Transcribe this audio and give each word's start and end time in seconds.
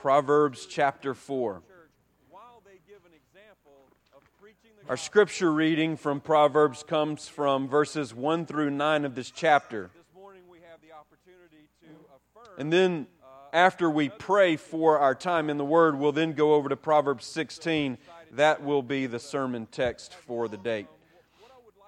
Proverbs 0.00 0.64
chapter 0.64 1.12
4. 1.12 1.60
Our 4.88 4.96
scripture 4.96 5.52
reading 5.52 5.98
from 5.98 6.22
Proverbs 6.22 6.82
comes 6.82 7.28
from 7.28 7.68
verses 7.68 8.14
1 8.14 8.46
through 8.46 8.70
9 8.70 9.04
of 9.04 9.14
this 9.14 9.30
chapter. 9.30 9.90
And 12.56 12.72
then, 12.72 13.08
after 13.52 13.90
we 13.90 14.08
pray 14.08 14.56
for 14.56 14.98
our 14.98 15.14
time 15.14 15.50
in 15.50 15.58
the 15.58 15.66
Word, 15.66 15.98
we'll 15.98 16.12
then 16.12 16.32
go 16.32 16.54
over 16.54 16.70
to 16.70 16.76
Proverbs 16.76 17.26
16. 17.26 17.98
That 18.30 18.62
will 18.62 18.82
be 18.82 19.04
the 19.04 19.18
sermon 19.18 19.66
text 19.70 20.14
for 20.14 20.48
the 20.48 20.56
date. 20.56 20.86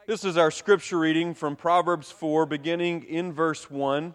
This 0.06 0.22
is 0.22 0.36
our 0.36 0.50
scripture 0.50 0.98
reading 0.98 1.32
from 1.32 1.56
Proverbs 1.56 2.10
4, 2.10 2.44
beginning 2.44 3.04
in 3.04 3.32
verse 3.32 3.70
1. 3.70 4.14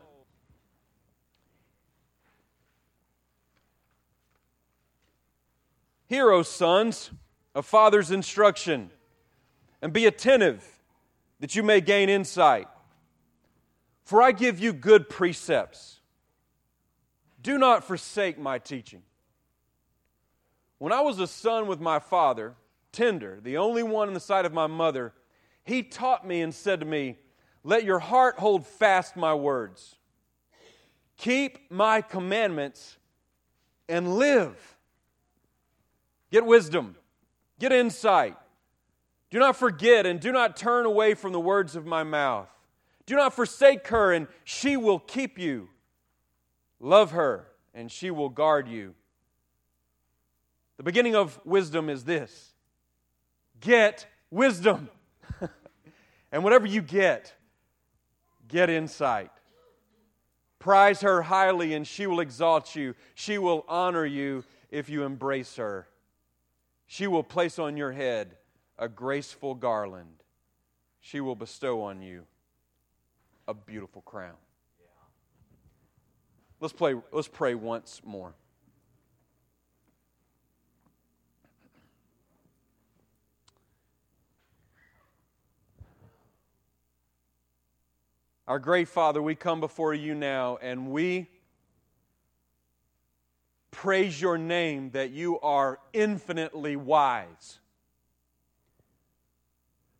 Hear, 6.08 6.32
O 6.32 6.42
sons, 6.42 7.12
a 7.54 7.62
father's 7.62 8.12
instruction, 8.12 8.90
and 9.82 9.94
be 9.94 10.06
attentive 10.06 10.66
that 11.40 11.56
you 11.56 11.64
may 11.64 11.82
gain 11.82 12.10
insight. 12.10 12.68
For 14.04 14.22
I 14.22 14.32
give 14.32 14.58
you 14.58 14.72
good 14.72 15.10
precepts. 15.10 16.00
Do 17.42 17.58
not 17.58 17.84
forsake 17.84 18.40
my 18.40 18.58
teaching. 18.58 19.04
When 20.78 20.94
I 20.94 21.02
was 21.02 21.20
a 21.20 21.28
son 21.28 21.68
with 21.68 21.82
my 21.82 22.00
father, 22.00 22.56
tender, 22.92 23.40
the 23.42 23.58
only 23.58 23.84
one 23.84 24.08
in 24.08 24.14
the 24.14 24.20
sight 24.20 24.46
of 24.46 24.54
my 24.54 24.68
mother, 24.68 25.14
he 25.66 25.84
taught 25.84 26.26
me 26.26 26.42
and 26.42 26.54
said 26.54 26.80
to 26.80 26.86
me, 26.86 27.18
Let 27.64 27.84
your 27.84 28.00
heart 28.00 28.40
hold 28.40 28.66
fast 28.66 29.18
my 29.18 29.34
words. 29.34 29.98
Keep 31.18 31.70
my 31.70 32.02
commandments 32.02 32.98
and 33.90 34.16
live. 34.18 34.77
Get 36.32 36.46
wisdom, 36.46 36.96
get 37.60 37.72
insight. 37.72 38.36
Do 39.30 39.40
not 39.40 39.56
forget 39.56 40.06
and 40.06 40.20
do 40.20 40.32
not 40.32 40.56
turn 40.56 40.86
away 40.86 41.14
from 41.14 41.34
the 41.34 41.40
words 41.40 41.76
of 41.76 41.86
my 41.86 42.04
mouth. 42.04 42.50
Do 43.06 43.16
not 43.16 43.34
forsake 43.34 43.88
her, 43.88 44.14
and 44.14 44.28
she 44.44 44.78
will 44.78 45.00
keep 45.00 45.40
you. 45.40 45.70
Love 46.80 47.12
her, 47.12 47.48
and 47.74 47.92
she 47.92 48.12
will 48.12 48.30
guard 48.30 48.68
you. 48.68 48.94
The 50.78 50.84
beginning 50.84 51.16
of 51.16 51.40
wisdom 51.44 51.90
is 51.90 52.04
this 52.04 52.54
get 53.60 54.06
wisdom. 54.30 54.90
and 56.32 56.44
whatever 56.44 56.68
you 56.68 56.82
get, 56.82 57.34
get 58.48 58.70
insight. 58.70 59.32
Prize 60.60 61.02
her 61.02 61.22
highly, 61.22 61.74
and 61.74 61.88
she 61.88 62.08
will 62.08 62.20
exalt 62.20 62.76
you. 62.76 62.94
She 63.16 63.38
will 63.38 63.66
honor 63.68 64.06
you 64.06 64.44
if 64.70 64.90
you 64.90 65.04
embrace 65.04 65.56
her. 65.56 65.88
She 66.88 67.06
will 67.06 67.24
place 67.24 67.60
on 67.60 67.76
your 67.76 67.92
head 67.92 68.38
a 68.80 68.88
graceful 68.88 69.54
garland. 69.54 70.24
She 71.02 71.20
will 71.20 71.36
bestow 71.36 71.82
on 71.84 72.02
you 72.02 72.26
a 73.48 73.54
beautiful 73.54 74.02
crown. 74.02 74.36
Let's, 76.60 76.74
play, 76.74 76.96
let's 77.12 77.28
pray 77.28 77.54
once 77.54 78.02
more. 78.04 78.34
Our 88.48 88.60
great 88.60 88.88
Father, 88.88 89.22
we 89.22 89.36
come 89.36 89.60
before 89.60 89.94
you 89.94 90.16
now 90.16 90.58
and 90.62 90.90
we 90.90 91.28
praise 93.78 94.20
your 94.20 94.40
name 94.40 94.90
that 94.90 95.12
you 95.12 95.40
are 95.40 95.80
infinitely 95.94 96.76
wise. 96.76 97.60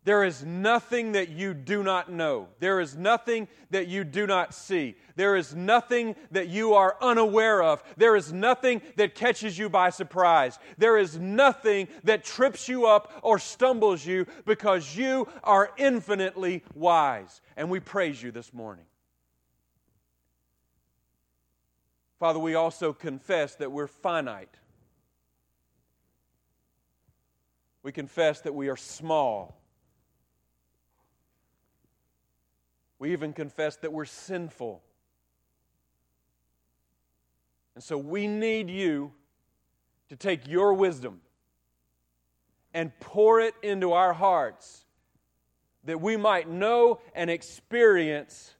There 0.02 0.24
is 0.24 0.44
nothing 0.44 1.12
that 1.12 1.28
you 1.28 1.54
do 1.54 1.84
not 1.84 2.10
know. 2.10 2.48
There 2.58 2.80
is 2.80 2.96
nothing 2.96 3.46
that 3.70 3.86
you 3.86 4.02
do 4.02 4.26
not 4.26 4.52
see. 4.52 4.96
There 5.14 5.36
is 5.36 5.54
nothing 5.54 6.16
that 6.32 6.48
you 6.48 6.74
are 6.74 6.96
unaware 7.00 7.62
of. 7.62 7.84
There 7.96 8.16
is 8.16 8.32
nothing 8.32 8.82
that 8.96 9.14
catches 9.14 9.56
you 9.56 9.68
by 9.68 9.90
surprise. 9.90 10.58
There 10.76 10.98
is 10.98 11.16
nothing 11.16 11.86
that 12.02 12.24
trips 12.24 12.68
you 12.68 12.86
up 12.86 13.12
or 13.22 13.38
stumbles 13.38 14.04
you 14.04 14.26
because 14.44 14.96
you 14.96 15.28
are 15.44 15.70
infinitely 15.76 16.64
wise. 16.74 17.40
And 17.56 17.70
we 17.70 17.78
praise 17.78 18.20
you 18.20 18.32
this 18.32 18.52
morning. 18.52 18.86
Father, 22.18 22.38
we 22.38 22.54
also 22.54 22.92
confess 22.92 23.54
that 23.56 23.70
we're 23.70 23.86
finite. 23.86 24.56
We 27.82 27.92
confess 27.92 28.40
that 28.40 28.54
we 28.54 28.68
are 28.68 28.76
small. 28.76 29.60
We 32.98 33.12
even 33.12 33.32
confess 33.32 33.76
that 33.76 33.92
we're 33.92 34.04
sinful. 34.04 34.82
And 37.76 37.84
so 37.84 37.96
we 37.96 38.26
need 38.26 38.68
you 38.68 39.12
to 40.08 40.16
take 40.16 40.48
your 40.48 40.74
wisdom 40.74 41.20
and 42.74 42.90
pour 42.98 43.40
it 43.40 43.54
into 43.62 43.92
our 43.92 44.12
hearts 44.12 44.84
that 45.84 46.00
we 46.00 46.16
might 46.16 46.48
know 46.48 47.00
and 47.14 47.30
experience 47.30 48.54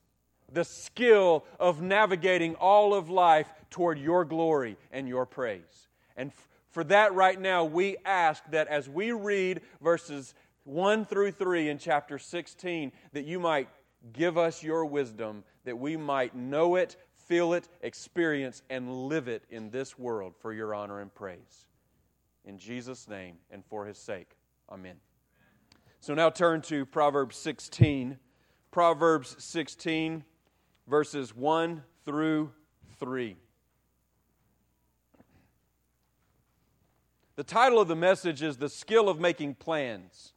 the 0.53 0.65
skill 0.65 1.45
of 1.61 1.83
navigating 1.83 2.55
all 2.57 2.95
of 2.95 3.11
life 3.11 3.49
toward 3.71 3.99
your 3.99 4.25
glory 4.25 4.77
and 4.91 5.09
your 5.09 5.27
praise. 5.27 5.89
And 6.17 6.31
f- 6.31 6.49
for 6.71 6.85
that, 6.85 7.15
right 7.15 7.41
now, 7.41 7.65
we 7.65 7.97
ask 8.05 8.43
that 8.51 8.69
as 8.69 8.89
we 8.89 9.13
read 9.13 9.61
verses 9.81 10.35
1 10.65 11.05
through 11.05 11.33
3 11.33 11.69
in 11.69 11.79
chapter 11.79 12.19
16, 12.19 12.93
that 13.13 13.25
you 13.25 13.39
might 13.39 13.69
give 14.13 14.39
us 14.39 14.63
your 14.63 14.85
wisdom, 14.85 15.45
that 15.65 15.79
we 15.79 15.97
might 15.97 16.35
know 16.35 16.77
it, 16.77 16.97
feel 17.15 17.53
it, 17.53 17.69
experience, 17.83 18.63
and 18.71 19.09
live 19.09 19.29
it 19.29 19.45
in 19.51 19.71
this 19.71 19.99
world 19.99 20.35
for 20.41 20.53
your 20.53 20.75
honor 20.75 21.01
and 21.01 21.15
praise. 21.15 21.67
In 22.45 22.59
Jesus' 22.59 23.09
name 23.09 23.37
and 23.51 23.65
for 23.65 23.85
his 23.85 23.99
sake. 23.99 24.31
Amen. 24.71 24.97
So 26.01 26.15
now 26.15 26.31
turn 26.31 26.63
to 26.63 26.87
Proverbs 26.87 27.37
16. 27.37 28.19
Proverbs 28.71 29.37
16 29.39 30.25
verses 30.89 31.37
1 31.37 31.83
through 32.05 32.51
3. 32.99 33.37
The 37.37 37.45
title 37.45 37.79
of 37.79 37.87
the 37.87 37.95
message 37.95 38.43
is 38.43 38.57
The 38.57 38.69
Skill 38.69 39.09
of 39.09 39.21
Making 39.21 39.55
Plans. 39.55 40.33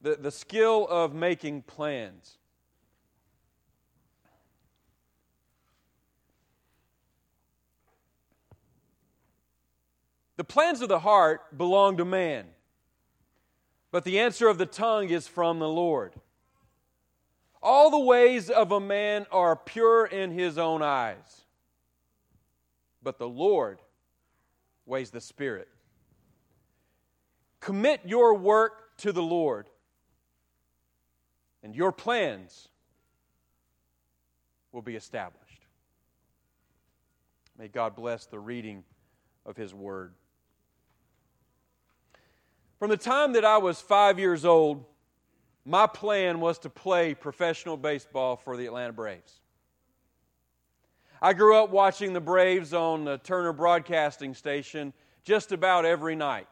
The, 0.00 0.16
the 0.16 0.32
skill 0.32 0.88
of 0.88 1.14
making 1.14 1.62
plans. 1.62 2.38
The 10.36 10.42
plans 10.42 10.80
of 10.80 10.88
the 10.88 10.98
heart 10.98 11.56
belong 11.56 11.98
to 11.98 12.04
man, 12.04 12.46
but 13.92 14.02
the 14.02 14.18
answer 14.18 14.48
of 14.48 14.58
the 14.58 14.66
tongue 14.66 15.10
is 15.10 15.28
from 15.28 15.60
the 15.60 15.68
Lord. 15.68 16.14
All 17.62 17.90
the 17.90 17.98
ways 17.98 18.50
of 18.50 18.72
a 18.72 18.80
man 18.80 19.26
are 19.30 19.54
pure 19.54 20.04
in 20.04 20.32
his 20.32 20.58
own 20.58 20.82
eyes, 20.82 21.42
but 23.02 23.18
the 23.18 23.28
Lord 23.28 23.80
weighs 24.84 25.10
the 25.10 25.20
Spirit. 25.20 25.68
Commit 27.60 28.00
your 28.04 28.34
work 28.34 28.96
to 28.98 29.12
the 29.12 29.22
Lord, 29.22 29.68
and 31.62 31.76
your 31.76 31.92
plans 31.92 32.68
will 34.72 34.82
be 34.82 34.96
established. 34.96 35.66
May 37.56 37.68
God 37.68 37.94
bless 37.94 38.26
the 38.26 38.40
reading 38.40 38.82
of 39.46 39.56
His 39.56 39.72
Word. 39.72 40.14
From 42.78 42.90
the 42.90 42.96
time 42.96 43.34
that 43.34 43.44
I 43.44 43.58
was 43.58 43.80
five 43.80 44.18
years 44.18 44.44
old, 44.44 44.84
my 45.64 45.86
plan 45.86 46.40
was 46.40 46.58
to 46.60 46.70
play 46.70 47.14
professional 47.14 47.76
baseball 47.76 48.36
for 48.36 48.56
the 48.56 48.66
Atlanta 48.66 48.92
Braves. 48.92 49.40
I 51.20 51.34
grew 51.34 51.56
up 51.56 51.70
watching 51.70 52.12
the 52.12 52.20
Braves 52.20 52.74
on 52.74 53.04
the 53.04 53.18
Turner 53.18 53.52
Broadcasting 53.52 54.34
Station 54.34 54.92
just 55.22 55.52
about 55.52 55.84
every 55.84 56.16
night. 56.16 56.48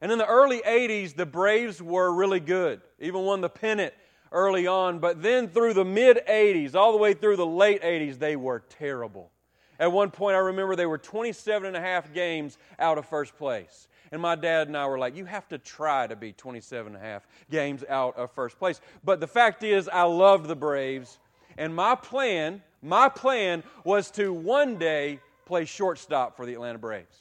And 0.00 0.10
in 0.10 0.18
the 0.18 0.26
early 0.26 0.60
80s, 0.66 1.14
the 1.14 1.26
Braves 1.26 1.80
were 1.80 2.12
really 2.12 2.40
good, 2.40 2.80
even 2.98 3.20
won 3.20 3.40
the 3.40 3.48
pennant 3.48 3.94
early 4.32 4.66
on. 4.66 4.98
But 4.98 5.22
then 5.22 5.48
through 5.48 5.74
the 5.74 5.84
mid 5.84 6.20
80s, 6.28 6.74
all 6.74 6.90
the 6.90 6.98
way 6.98 7.14
through 7.14 7.36
the 7.36 7.46
late 7.46 7.82
80s, 7.82 8.18
they 8.18 8.34
were 8.34 8.64
terrible. 8.68 9.30
At 9.78 9.92
one 9.92 10.10
point, 10.10 10.34
I 10.34 10.40
remember 10.40 10.74
they 10.74 10.86
were 10.86 10.98
27 10.98 11.66
and 11.66 11.76
a 11.76 11.80
half 11.80 12.12
games 12.12 12.58
out 12.78 12.98
of 12.98 13.06
first 13.06 13.36
place. 13.36 13.88
And 14.14 14.22
my 14.22 14.36
dad 14.36 14.68
and 14.68 14.76
I 14.76 14.86
were 14.86 14.96
like, 14.96 15.16
you 15.16 15.24
have 15.24 15.48
to 15.48 15.58
try 15.58 16.06
to 16.06 16.14
be 16.14 16.32
27 16.32 16.94
and 16.94 17.02
a 17.02 17.04
half 17.04 17.26
games 17.50 17.82
out 17.88 18.16
of 18.16 18.30
first 18.30 18.60
place. 18.60 18.80
But 19.02 19.18
the 19.18 19.26
fact 19.26 19.64
is, 19.64 19.88
I 19.88 20.04
loved 20.04 20.46
the 20.46 20.54
Braves. 20.54 21.18
And 21.58 21.74
my 21.74 21.96
plan, 21.96 22.62
my 22.80 23.08
plan 23.08 23.64
was 23.82 24.12
to 24.12 24.32
one 24.32 24.76
day 24.76 25.18
play 25.46 25.64
shortstop 25.64 26.36
for 26.36 26.46
the 26.46 26.54
Atlanta 26.54 26.78
Braves. 26.78 27.16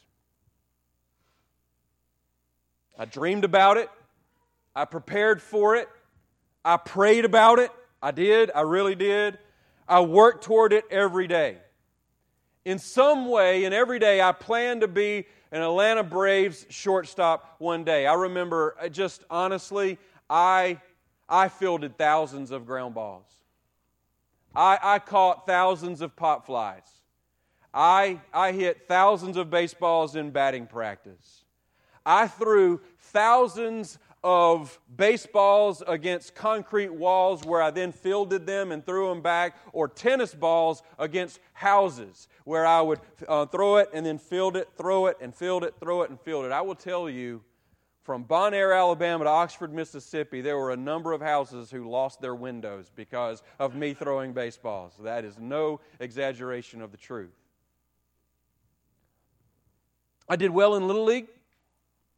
I 2.99 3.05
dreamed 3.05 3.43
about 3.43 3.77
it. 3.77 3.89
I 4.75 4.85
prepared 4.85 5.41
for 5.41 5.75
it. 5.75 5.89
I 6.63 6.77
prayed 6.77 7.25
about 7.25 7.57
it. 7.57 7.71
I 8.03 8.11
did. 8.11 8.51
I 8.53 8.61
really 8.61 8.93
did. 8.93 9.39
I 9.87 10.01
worked 10.01 10.43
toward 10.43 10.73
it 10.73 10.85
every 10.91 11.25
day. 11.25 11.57
In 12.65 12.79
some 12.79 13.27
way, 13.27 13.65
and 13.65 13.73
every 13.73 13.99
day, 13.99 14.21
I 14.21 14.31
plan 14.31 14.79
to 14.79 14.87
be 14.87 15.25
an 15.51 15.61
Atlanta 15.61 16.03
Braves 16.03 16.65
shortstop 16.69 17.55
one 17.59 17.83
day. 17.83 18.07
I 18.07 18.13
remember, 18.13 18.75
uh, 18.81 18.87
just 18.87 19.23
honestly, 19.29 19.97
I, 20.29 20.79
I 21.27 21.49
fielded 21.49 21.97
thousands 21.97 22.51
of 22.51 22.65
ground 22.65 22.95
balls. 22.95 23.27
I, 24.55 24.79
I 24.81 24.99
caught 24.99 25.45
thousands 25.45 26.01
of 26.01 26.15
pop 26.15 26.45
flies. 26.45 26.87
I, 27.73 28.21
I 28.33 28.51
hit 28.51 28.87
thousands 28.87 29.35
of 29.35 29.49
baseballs 29.49 30.15
in 30.15 30.31
batting 30.31 30.67
practice. 30.67 31.43
I 32.05 32.27
threw 32.27 32.81
thousands 32.99 33.97
of 34.23 34.79
baseballs 34.95 35.83
against 35.85 36.33
concrete 36.33 36.93
walls 36.93 37.43
where 37.43 37.61
I 37.61 37.71
then 37.71 37.91
fielded 37.91 38.45
them 38.45 38.71
and 38.71 38.85
threw 38.85 39.09
them 39.09 39.21
back, 39.21 39.57
or 39.73 39.87
tennis 39.87 40.33
balls 40.33 40.81
against 40.97 41.39
houses 41.53 42.27
where 42.45 42.65
I 42.65 42.81
would 42.81 42.99
uh, 43.27 43.45
throw 43.47 43.77
it 43.77 43.89
and 43.93 44.05
then 44.05 44.17
field 44.17 44.55
it, 44.55 44.69
throw 44.77 45.07
it 45.07 45.17
and 45.19 45.35
field 45.35 45.63
it, 45.63 45.75
throw 45.79 46.03
it 46.03 46.09
and 46.09 46.19
field 46.19 46.45
it. 46.45 46.51
I 46.51 46.61
will 46.61 46.75
tell 46.75 47.09
you, 47.09 47.41
from 48.03 48.23
Bon 48.23 48.53
Air, 48.53 48.73
Alabama 48.73 49.23
to 49.23 49.29
Oxford, 49.29 49.73
Mississippi, 49.73 50.41
there 50.41 50.57
were 50.57 50.71
a 50.71 50.77
number 50.77 51.13
of 51.13 51.21
houses 51.21 51.71
who 51.71 51.89
lost 51.89 52.19
their 52.19 52.35
windows 52.35 52.91
because 52.93 53.41
of 53.59 53.75
me 53.75 53.93
throwing 53.93 54.33
baseballs. 54.33 54.93
That 54.99 55.23
is 55.23 55.37
no 55.39 55.79
exaggeration 56.01 56.81
of 56.81 56.91
the 56.91 56.97
truth. 56.97 57.31
I 60.27 60.35
did 60.35 60.51
well 60.51 60.75
in 60.75 60.85
Little 60.87 61.05
League, 61.05 61.27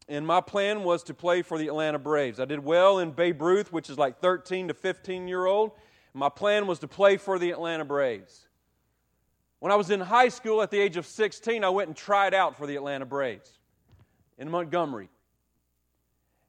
and 0.07 0.25
my 0.25 0.41
plan 0.41 0.83
was 0.83 1.03
to 1.03 1.13
play 1.13 1.41
for 1.41 1.57
the 1.57 1.67
Atlanta 1.67 1.97
Braves. 1.97 2.39
I 2.39 2.45
did 2.45 2.63
well 2.63 2.99
in 2.99 3.11
Babe 3.11 3.41
Ruth, 3.41 3.71
which 3.73 3.89
is 3.89 3.97
like 3.97 4.19
13 4.19 4.67
to 4.67 4.73
15 4.73 5.27
year 5.27 5.45
old. 5.45 5.71
My 6.13 6.29
plan 6.29 6.67
was 6.67 6.79
to 6.79 6.87
play 6.87 7.17
for 7.17 7.39
the 7.39 7.51
Atlanta 7.51 7.85
Braves. 7.85 8.47
When 9.59 9.71
I 9.71 9.75
was 9.75 9.89
in 9.89 9.99
high 9.99 10.29
school 10.29 10.61
at 10.61 10.69
the 10.69 10.79
age 10.79 10.95
of 10.95 11.05
16, 11.05 11.63
I 11.63 11.69
went 11.69 11.87
and 11.87 11.97
tried 11.97 12.33
out 12.33 12.55
for 12.55 12.67
the 12.67 12.75
Atlanta 12.75 13.05
Braves 13.05 13.57
in 14.37 14.49
Montgomery. 14.49 15.09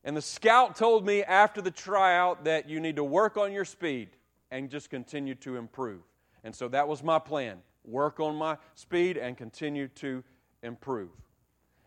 And 0.05 0.17
the 0.17 0.23
scout 0.23 0.77
told 0.77 1.05
me 1.05 1.25
after 1.25 1.61
the 1.61 1.71
tryout 1.71 2.45
that 2.45 2.69
you 2.69 2.79
need 2.79 2.97
to 2.97 3.05
work 3.05 3.37
on 3.37 3.53
your 3.53 3.65
speed 3.65 4.11
and 4.51 4.71
just 4.71 4.91
continue 4.91 5.35
to 5.37 5.57
improve. 5.57 6.03
And 6.45 6.55
so 6.55 6.69
that 6.69 6.87
was 6.87 7.03
my 7.03 7.19
plan 7.19 7.59
work 7.85 8.19
on 8.19 8.35
my 8.35 8.57
speed 8.75 9.17
and 9.17 9.37
continue 9.37 9.87
to 9.89 10.23
improve. 10.63 11.11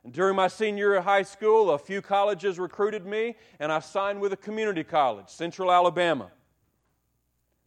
And 0.03 0.13
during 0.13 0.35
my 0.35 0.47
senior 0.47 0.91
year 0.91 0.95
of 0.95 1.03
high 1.03 1.23
school, 1.23 1.71
a 1.71 1.77
few 1.77 2.01
colleges 2.01 2.57
recruited 2.57 3.05
me, 3.05 3.35
and 3.59 3.71
I 3.71 3.79
signed 3.79 4.21
with 4.21 4.33
a 4.33 4.37
community 4.37 4.83
college, 4.83 5.27
Central 5.27 5.71
Alabama. 5.71 6.31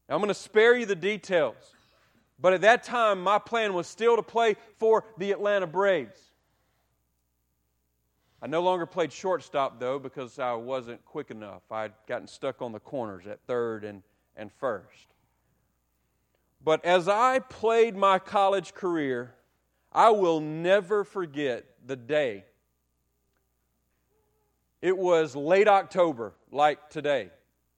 Now, 0.09 0.15
I'm 0.15 0.21
going 0.21 0.29
to 0.29 0.35
spare 0.35 0.77
you 0.77 0.87
the 0.87 0.97
details, 0.97 1.75
but 2.39 2.53
at 2.53 2.63
that 2.63 2.83
time, 2.83 3.23
my 3.23 3.39
plan 3.39 3.75
was 3.75 3.87
still 3.87 4.17
to 4.17 4.23
play 4.23 4.57
for 4.79 5.05
the 5.19 5.31
Atlanta 5.31 5.67
Braves. 5.67 6.19
I 8.41 8.49
no 8.49 8.61
longer 8.61 8.87
played 8.87 9.13
shortstop, 9.13 9.79
though, 9.79 10.01
because 10.01 10.41
I 10.41 10.55
wasn't 10.55 11.05
quick 11.05 11.31
enough. 11.31 11.63
I'd 11.71 11.93
gotten 12.09 12.27
stuck 12.27 12.61
on 12.61 12.73
the 12.73 12.81
corners 12.81 13.27
at 13.29 13.41
third 13.47 13.85
and, 13.85 14.03
and 14.37 14.51
first. 14.51 15.15
But 16.65 16.85
as 16.85 17.07
I 17.07 17.39
played 17.39 17.95
my 17.95 18.19
college 18.19 18.75
career, 18.75 19.35
I 19.93 20.11
will 20.11 20.41
never 20.41 21.05
forget 21.05 21.65
the 21.87 21.97
day. 21.97 22.45
It 24.81 24.97
was 24.97 25.37
late 25.37 25.69
October, 25.69 26.35
like 26.51 26.91
today. 26.91 27.31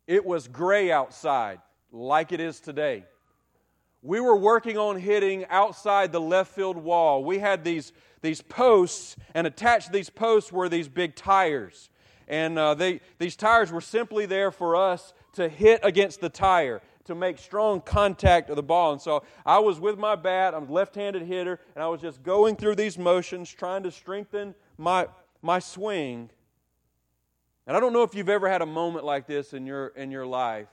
It 0.06 0.24
was 0.24 0.48
gray 0.48 0.90
outside, 0.90 1.60
like 1.92 2.32
it 2.32 2.40
is 2.40 2.60
today. 2.60 3.04
We 4.02 4.20
were 4.20 4.36
working 4.36 4.76
on 4.76 4.98
hitting 4.98 5.46
outside 5.46 6.12
the 6.12 6.20
left 6.20 6.54
field 6.54 6.76
wall. 6.76 7.24
We 7.24 7.38
had 7.38 7.64
these, 7.64 7.92
these 8.20 8.42
posts, 8.42 9.16
and 9.34 9.46
attached 9.46 9.86
to 9.86 9.92
these 9.92 10.10
posts 10.10 10.52
were 10.52 10.68
these 10.68 10.88
big 10.88 11.14
tires. 11.14 11.90
And 12.28 12.58
uh, 12.58 12.74
they, 12.74 13.00
these 13.18 13.36
tires 13.36 13.70
were 13.72 13.80
simply 13.80 14.26
there 14.26 14.50
for 14.50 14.76
us 14.76 15.12
to 15.34 15.48
hit 15.48 15.80
against 15.82 16.20
the 16.20 16.28
tire 16.28 16.80
to 17.04 17.14
make 17.14 17.38
strong 17.38 17.80
contact 17.80 18.50
of 18.50 18.56
the 18.56 18.62
ball. 18.62 18.92
And 18.92 19.00
so 19.00 19.22
I 19.44 19.58
was 19.58 19.78
with 19.78 19.98
my 19.98 20.16
bat, 20.16 20.54
I'm 20.54 20.68
a 20.68 20.72
left 20.72 20.94
handed 20.94 21.22
hitter, 21.22 21.60
and 21.74 21.82
I 21.82 21.88
was 21.88 22.00
just 22.00 22.22
going 22.22 22.56
through 22.56 22.76
these 22.76 22.98
motions, 22.98 23.50
trying 23.50 23.82
to 23.82 23.90
strengthen 23.90 24.54
my, 24.78 25.06
my 25.42 25.58
swing. 25.58 26.30
And 27.66 27.76
I 27.76 27.80
don't 27.80 27.92
know 27.92 28.02
if 28.02 28.14
you've 28.14 28.28
ever 28.28 28.48
had 28.48 28.62
a 28.62 28.66
moment 28.66 29.04
like 29.04 29.26
this 29.26 29.52
in 29.52 29.66
your, 29.66 29.88
in 29.88 30.10
your 30.10 30.26
life, 30.26 30.68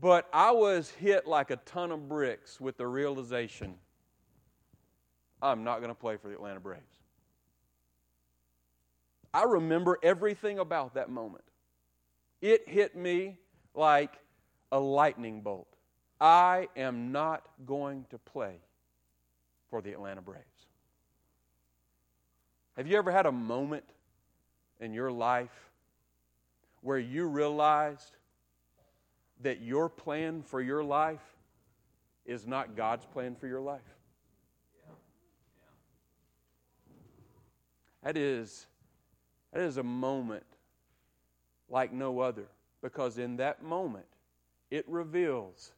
but 0.00 0.28
I 0.32 0.52
was 0.52 0.90
hit 0.90 1.26
like 1.26 1.50
a 1.50 1.56
ton 1.56 1.90
of 1.90 2.08
bricks 2.08 2.60
with 2.60 2.76
the 2.76 2.86
realization 2.86 3.74
I'm 5.40 5.64
not 5.64 5.78
going 5.78 5.90
to 5.90 5.94
play 5.94 6.16
for 6.16 6.28
the 6.28 6.34
Atlanta 6.34 6.60
Braves. 6.60 6.82
I 9.32 9.44
remember 9.44 9.98
everything 10.02 10.58
about 10.58 10.94
that 10.94 11.10
moment. 11.10 11.44
It 12.40 12.68
hit 12.68 12.96
me 12.96 13.38
like 13.78 14.18
a 14.72 14.78
lightning 14.78 15.40
bolt. 15.40 15.68
I 16.20 16.68
am 16.76 17.12
not 17.12 17.46
going 17.64 18.04
to 18.10 18.18
play 18.18 18.56
for 19.70 19.80
the 19.80 19.92
Atlanta 19.92 20.20
Braves. 20.20 20.42
Have 22.76 22.86
you 22.86 22.98
ever 22.98 23.10
had 23.10 23.26
a 23.26 23.32
moment 23.32 23.84
in 24.80 24.92
your 24.92 25.10
life 25.10 25.70
where 26.80 26.98
you 26.98 27.26
realized 27.26 28.16
that 29.42 29.60
your 29.60 29.88
plan 29.88 30.42
for 30.42 30.60
your 30.60 30.82
life 30.82 31.22
is 32.26 32.46
not 32.46 32.76
God's 32.76 33.06
plan 33.06 33.36
for 33.36 33.46
your 33.46 33.60
life? 33.60 33.80
That 38.02 38.16
is, 38.16 38.66
that 39.52 39.62
is 39.62 39.76
a 39.76 39.82
moment 39.82 40.46
like 41.68 41.92
no 41.92 42.20
other 42.20 42.48
because 42.82 43.18
in 43.18 43.36
that 43.36 43.62
moment, 43.62 44.06
it 44.70 44.84
reveals 44.88 45.72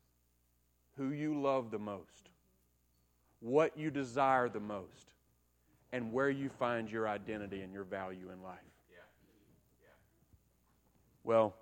who 0.97 1.11
you 1.11 1.41
love 1.41 1.71
the 1.71 1.79
most, 1.79 2.31
what 3.41 3.77
you 3.79 3.91
desire 3.91 4.49
the 4.49 4.61
most, 4.61 5.13
and 5.93 6.13
where 6.13 6.31
you 6.31 6.49
find 6.49 6.91
your 6.91 7.09
identity 7.09 7.63
and 7.63 7.73
your 7.73 7.85
value 7.85 8.31
in 8.33 8.43
life. 8.43 8.59
Well, 11.23 11.55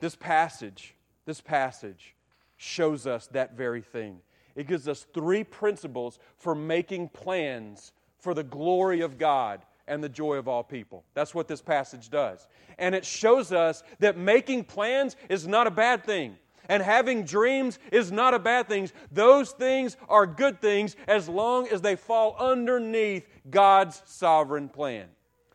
this 0.00 0.16
passage, 0.16 0.94
this 1.26 1.40
passage 1.40 2.14
shows 2.56 3.06
us 3.06 3.26
that 3.28 3.56
very 3.56 3.82
thing. 3.82 4.18
It 4.54 4.66
gives 4.66 4.88
us 4.88 5.06
three 5.14 5.44
principles 5.44 6.18
for 6.36 6.54
making 6.54 7.08
plans 7.08 7.92
for 8.18 8.34
the 8.34 8.42
glory 8.42 9.00
of 9.00 9.18
God 9.18 9.62
and 9.86 10.02
the 10.02 10.08
joy 10.08 10.36
of 10.36 10.48
all 10.48 10.62
people. 10.62 11.04
That's 11.14 11.34
what 11.34 11.48
this 11.48 11.60
passage 11.60 12.08
does. 12.10 12.46
And 12.78 12.94
it 12.94 13.04
shows 13.04 13.52
us 13.52 13.82
that 13.98 14.16
making 14.16 14.64
plans 14.64 15.16
is 15.28 15.46
not 15.46 15.66
a 15.66 15.70
bad 15.70 16.04
thing. 16.04 16.36
And 16.68 16.82
having 16.82 17.24
dreams 17.24 17.78
is 17.90 18.12
not 18.12 18.34
a 18.34 18.38
bad 18.38 18.68
thing. 18.68 18.90
Those 19.10 19.50
things 19.50 19.96
are 20.08 20.26
good 20.26 20.60
things 20.60 20.96
as 21.08 21.28
long 21.28 21.66
as 21.68 21.80
they 21.80 21.96
fall 21.96 22.36
underneath 22.38 23.26
God's 23.50 24.00
sovereign 24.06 24.68
plan. 24.68 25.08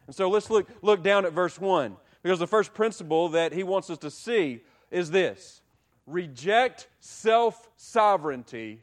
And 0.06 0.16
so 0.16 0.30
let's 0.30 0.50
look, 0.50 0.68
look 0.82 1.04
down 1.04 1.26
at 1.26 1.34
verse 1.34 1.60
1. 1.60 1.96
Because 2.24 2.40
the 2.40 2.48
first 2.48 2.74
principle 2.74 3.30
that 3.30 3.54
he 3.54 3.64
wants 3.64 3.90
us 3.90 4.00
to 4.00 4.12
see 4.12 4.62
is 4.92 5.12
this 5.12 5.62
reject 6.06 6.88
self 7.00 7.70
sovereignty 7.78 8.82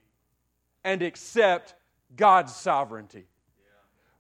and 0.83 1.03
accept 1.03 1.75
God's 2.17 2.55
sovereignty 2.55 3.27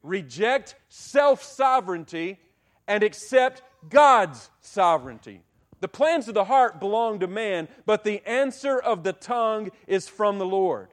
reject 0.05 0.77
self 0.89 1.43
sovereignty 1.43 2.39
and 2.87 3.03
accept 3.03 3.63
God's 3.89 4.51
sovereignty. 4.61 5.43
The 5.81 5.89
plans 5.89 6.29
of 6.29 6.35
the 6.35 6.45
heart 6.45 6.79
belong 6.79 7.19
to 7.21 7.27
man, 7.27 7.69
but 7.85 8.05
the 8.05 8.23
answer 8.27 8.79
of 8.79 9.03
the 9.03 9.13
tongue 9.13 9.71
is 9.87 10.09
from 10.09 10.39
the 10.39 10.47
Lord. 10.47 10.89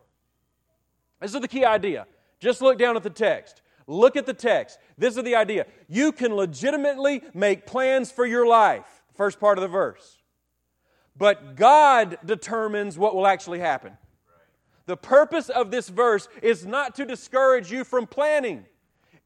This 1.20 1.36
is 1.36 1.40
the 1.40 1.48
key 1.48 1.64
idea. 1.64 2.08
Just 2.40 2.62
look 2.62 2.80
down 2.80 2.98
at 2.98 3.04
the 3.04 3.10
text. 3.10 3.62
Look 3.86 4.16
at 4.16 4.26
the 4.26 4.34
text. 4.34 4.80
This 4.98 5.16
is 5.18 5.24
the 5.24 5.36
idea. 5.36 5.66
You 5.88 6.12
can 6.12 6.36
legitimately 6.36 7.22
make 7.34 7.66
plans 7.66 8.12
for 8.12 8.26
your 8.26 8.48
life, 8.48 9.04
first 9.14 9.40
part 9.40 9.58
of 9.58 9.62
the 9.62 9.68
verse. 9.68 10.18
But 11.16 11.56
God 11.56 12.18
determines 12.26 12.98
what 12.98 13.16
will 13.16 13.28
actually 13.28 13.60
happen. 13.60 13.98
The 14.88 14.98
purpose 14.98 15.50
of 15.50 15.72
this 15.72 15.90
verse 15.90 16.28
is 16.42 16.66
not 16.66 16.96
to 16.96 17.06
discourage 17.06 17.72
you 17.72 17.84
from 17.84 18.08
planning. 18.08 18.66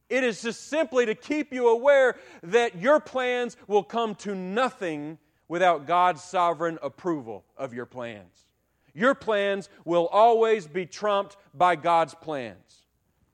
It 0.09 0.24
is 0.24 0.41
just 0.41 0.67
simply 0.69 1.05
to 1.07 1.15
keep 1.15 1.51
you 1.51 1.69
aware 1.69 2.17
that 2.43 2.79
your 2.79 3.00
plans 3.00 3.57
will 3.67 3.83
come 3.83 4.15
to 4.15 4.35
nothing 4.35 5.17
without 5.47 5.88
God's 5.88 6.24
sovereign 6.24 6.77
approval 6.81 7.43
of 7.57 7.74
your 7.74 7.85
plans. 7.85 8.45
Your 8.93 9.15
plans 9.15 9.69
will 9.83 10.07
always 10.07 10.67
be 10.67 10.85
trumped 10.85 11.38
by 11.53 11.75
God's 11.75 12.15
plans. 12.15 12.85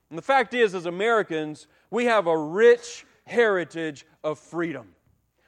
And 0.10 0.18
the 0.18 0.24
fact 0.24 0.54
is, 0.54 0.74
as 0.74 0.86
Americans, 0.86 1.68
we 1.90 2.06
have 2.06 2.28
a 2.28 2.38
rich 2.38 3.06
heritage 3.25 4.06
of 4.24 4.40
freedom. 4.40 4.96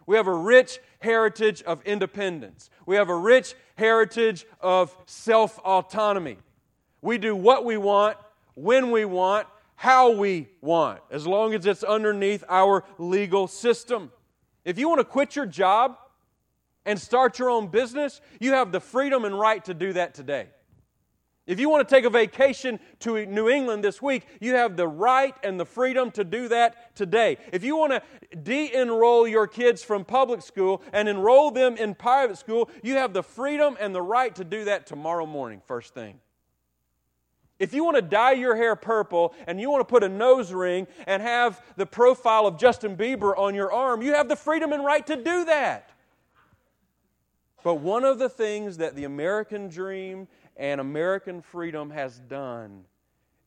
We 0.05 0.17
have 0.17 0.27
a 0.27 0.33
rich 0.33 0.79
heritage 0.99 1.63
of 1.63 1.81
independence. 1.83 2.69
We 2.85 2.95
have 2.95 3.09
a 3.09 3.15
rich 3.15 3.55
heritage 3.75 4.45
of 4.61 4.95
self 5.05 5.57
autonomy. 5.59 6.37
We 7.01 7.17
do 7.17 7.35
what 7.35 7.65
we 7.65 7.77
want, 7.77 8.17
when 8.53 8.91
we 8.91 9.05
want, 9.05 9.47
how 9.83 10.11
we 10.11 10.47
want, 10.61 11.01
as 11.11 11.27
long 11.27 11.53
as 11.53 11.65
it's 11.65 11.83
underneath 11.83 12.41
our 12.47 12.85
legal 12.97 13.49
system. 13.49 14.13
If 14.63 14.79
you 14.79 14.87
want 14.87 15.01
to 15.01 15.03
quit 15.03 15.35
your 15.35 15.45
job 15.45 15.97
and 16.85 16.97
start 16.97 17.37
your 17.37 17.49
own 17.49 17.67
business, 17.67 18.21
you 18.39 18.53
have 18.53 18.71
the 18.71 18.79
freedom 18.79 19.25
and 19.25 19.37
right 19.37 19.61
to 19.65 19.73
do 19.73 19.91
that 19.91 20.13
today. 20.13 20.47
If 21.45 21.59
you 21.59 21.67
want 21.69 21.85
to 21.85 21.93
take 21.93 22.05
a 22.05 22.09
vacation 22.09 22.79
to 22.99 23.25
New 23.25 23.49
England 23.49 23.83
this 23.83 24.01
week, 24.01 24.25
you 24.39 24.55
have 24.55 24.77
the 24.77 24.87
right 24.87 25.35
and 25.43 25.59
the 25.59 25.65
freedom 25.65 26.11
to 26.11 26.23
do 26.23 26.47
that 26.47 26.95
today. 26.95 27.37
If 27.51 27.65
you 27.65 27.75
want 27.75 27.91
to 27.91 28.37
de 28.37 28.73
enroll 28.73 29.27
your 29.27 29.47
kids 29.47 29.83
from 29.83 30.05
public 30.05 30.43
school 30.43 30.81
and 30.93 31.09
enroll 31.09 31.51
them 31.51 31.75
in 31.75 31.93
private 31.93 32.37
school, 32.37 32.69
you 32.83 32.93
have 32.93 33.11
the 33.11 33.21
freedom 33.21 33.75
and 33.81 33.93
the 33.93 34.01
right 34.01 34.33
to 34.35 34.45
do 34.45 34.63
that 34.63 34.87
tomorrow 34.87 35.25
morning, 35.25 35.61
first 35.65 35.93
thing. 35.93 36.21
If 37.63 37.73
you 37.73 37.85
want 37.85 37.95
to 37.95 38.01
dye 38.01 38.33
your 38.33 38.57
hair 38.57 38.75
purple 38.75 39.33
and 39.47 39.57
you 39.57 39.71
want 39.71 39.79
to 39.79 39.89
put 39.89 40.03
a 40.03 40.09
nose 40.09 40.51
ring 40.51 40.85
and 41.07 41.21
have 41.21 41.63
the 41.77 41.85
profile 41.85 42.45
of 42.45 42.57
Justin 42.57 42.97
Bieber 42.97 43.33
on 43.37 43.55
your 43.55 43.71
arm, 43.71 44.01
you 44.01 44.15
have 44.15 44.27
the 44.27 44.35
freedom 44.35 44.73
and 44.73 44.83
right 44.83 45.07
to 45.07 45.15
do 45.15 45.45
that. 45.45 45.89
But 47.63 47.75
one 47.75 48.03
of 48.03 48.19
the 48.19 48.27
things 48.27 48.75
that 48.79 48.97
the 48.97 49.05
American 49.05 49.69
dream 49.69 50.27
and 50.57 50.81
American 50.81 51.41
freedom 51.41 51.89
has 51.91 52.19
done 52.19 52.83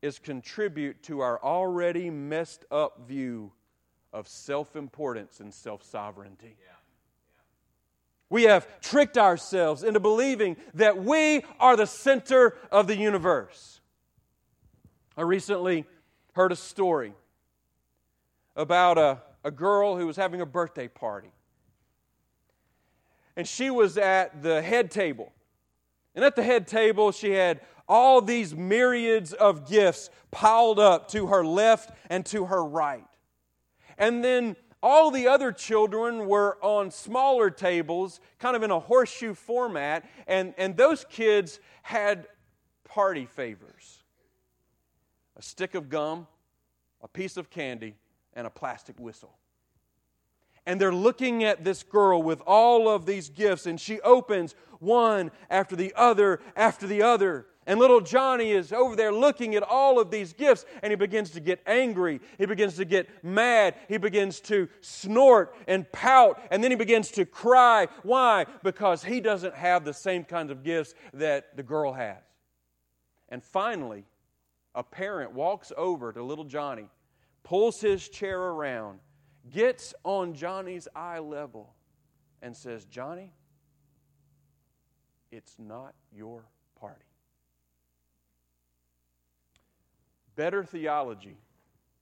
is 0.00 0.18
contribute 0.18 1.02
to 1.02 1.20
our 1.20 1.38
already 1.42 2.08
messed 2.08 2.64
up 2.70 3.06
view 3.06 3.52
of 4.14 4.26
self 4.28 4.76
importance 4.76 5.40
and 5.40 5.52
self 5.52 5.82
sovereignty. 5.82 6.56
Yeah. 6.58 6.72
We 8.30 8.44
have 8.44 8.80
tricked 8.80 9.18
ourselves 9.18 9.82
into 9.82 10.00
believing 10.00 10.56
that 10.72 11.04
we 11.04 11.42
are 11.60 11.76
the 11.76 11.86
center 11.86 12.56
of 12.72 12.86
the 12.86 12.96
universe. 12.96 13.82
I 15.16 15.22
recently 15.22 15.84
heard 16.32 16.52
a 16.52 16.56
story 16.56 17.14
about 18.54 18.98
a, 18.98 19.22
a 19.44 19.50
girl 19.50 19.96
who 19.96 20.06
was 20.06 20.16
having 20.16 20.40
a 20.40 20.46
birthday 20.46 20.88
party. 20.88 21.30
And 23.36 23.46
she 23.46 23.70
was 23.70 23.98
at 23.98 24.42
the 24.42 24.62
head 24.62 24.90
table 24.90 25.32
and 26.16 26.24
at 26.24 26.34
the 26.34 26.42
head 26.42 26.66
table, 26.66 27.12
she 27.12 27.32
had 27.32 27.60
all 27.86 28.22
these 28.22 28.56
myriads 28.56 29.34
of 29.34 29.68
gifts 29.68 30.08
piled 30.30 30.80
up 30.80 31.08
to 31.10 31.26
her 31.26 31.44
left 31.44 31.90
and 32.08 32.24
to 32.26 32.46
her 32.46 32.64
right. 32.64 33.04
And 33.98 34.24
then 34.24 34.56
all 34.82 35.10
the 35.10 35.28
other 35.28 35.52
children 35.52 36.26
were 36.26 36.58
on 36.62 36.90
smaller 36.90 37.50
tables, 37.50 38.20
kind 38.38 38.56
of 38.56 38.62
in 38.62 38.70
a 38.70 38.80
horseshoe 38.80 39.34
format, 39.34 40.08
and, 40.26 40.54
and 40.56 40.76
those 40.76 41.04
kids 41.04 41.60
had 41.82 42.26
party 42.84 43.26
favors 43.26 43.95
a 45.36 45.42
stick 45.42 45.74
of 45.74 45.88
gum, 45.88 46.26
a 47.02 47.08
piece 47.08 47.36
of 47.36 47.50
candy, 47.50 47.94
and 48.34 48.46
a 48.46 48.50
plastic 48.50 48.98
whistle 48.98 49.36
and 50.66 50.80
they're 50.80 50.92
looking 50.92 51.44
at 51.44 51.64
this 51.64 51.82
girl 51.84 52.22
with 52.22 52.42
all 52.46 52.88
of 52.88 53.06
these 53.06 53.30
gifts, 53.30 53.66
and 53.66 53.80
she 53.80 54.00
opens 54.00 54.54
one 54.80 55.30
after 55.48 55.76
the 55.76 55.94
other 55.96 56.40
after 56.56 56.86
the 56.86 57.02
other. 57.02 57.46
And 57.68 57.80
little 57.80 58.00
Johnny 58.00 58.52
is 58.52 58.72
over 58.72 58.94
there 58.94 59.12
looking 59.12 59.56
at 59.56 59.62
all 59.62 59.98
of 59.98 60.10
these 60.10 60.32
gifts, 60.32 60.64
and 60.82 60.90
he 60.92 60.96
begins 60.96 61.30
to 61.30 61.40
get 61.40 61.60
angry. 61.66 62.20
He 62.38 62.46
begins 62.46 62.76
to 62.76 62.84
get 62.84 63.08
mad. 63.24 63.74
He 63.88 63.96
begins 63.96 64.40
to 64.42 64.68
snort 64.80 65.54
and 65.66 65.90
pout, 65.90 66.40
and 66.50 66.62
then 66.62 66.70
he 66.70 66.76
begins 66.76 67.10
to 67.12 67.24
cry. 67.24 67.88
Why? 68.02 68.46
Because 68.62 69.02
he 69.02 69.20
doesn't 69.20 69.54
have 69.54 69.84
the 69.84 69.94
same 69.94 70.24
kinds 70.24 70.50
of 70.50 70.62
gifts 70.62 70.94
that 71.14 71.56
the 71.56 71.62
girl 71.64 71.92
has. 71.92 72.18
And 73.28 73.42
finally, 73.42 74.04
a 74.76 74.82
parent 74.82 75.32
walks 75.32 75.72
over 75.76 76.12
to 76.12 76.22
little 76.22 76.44
Johnny, 76.44 76.88
pulls 77.42 77.80
his 77.80 78.08
chair 78.08 78.38
around, 78.38 79.00
gets 79.50 79.94
on 80.04 80.34
Johnny's 80.34 80.86
eye 80.94 81.18
level 81.18 81.72
and 82.42 82.54
says, 82.54 82.84
Johnny, 82.84 83.32
it's 85.32 85.56
not 85.58 85.94
your 86.14 86.44
party. 86.78 87.00
Better 90.36 90.62
theology 90.62 91.38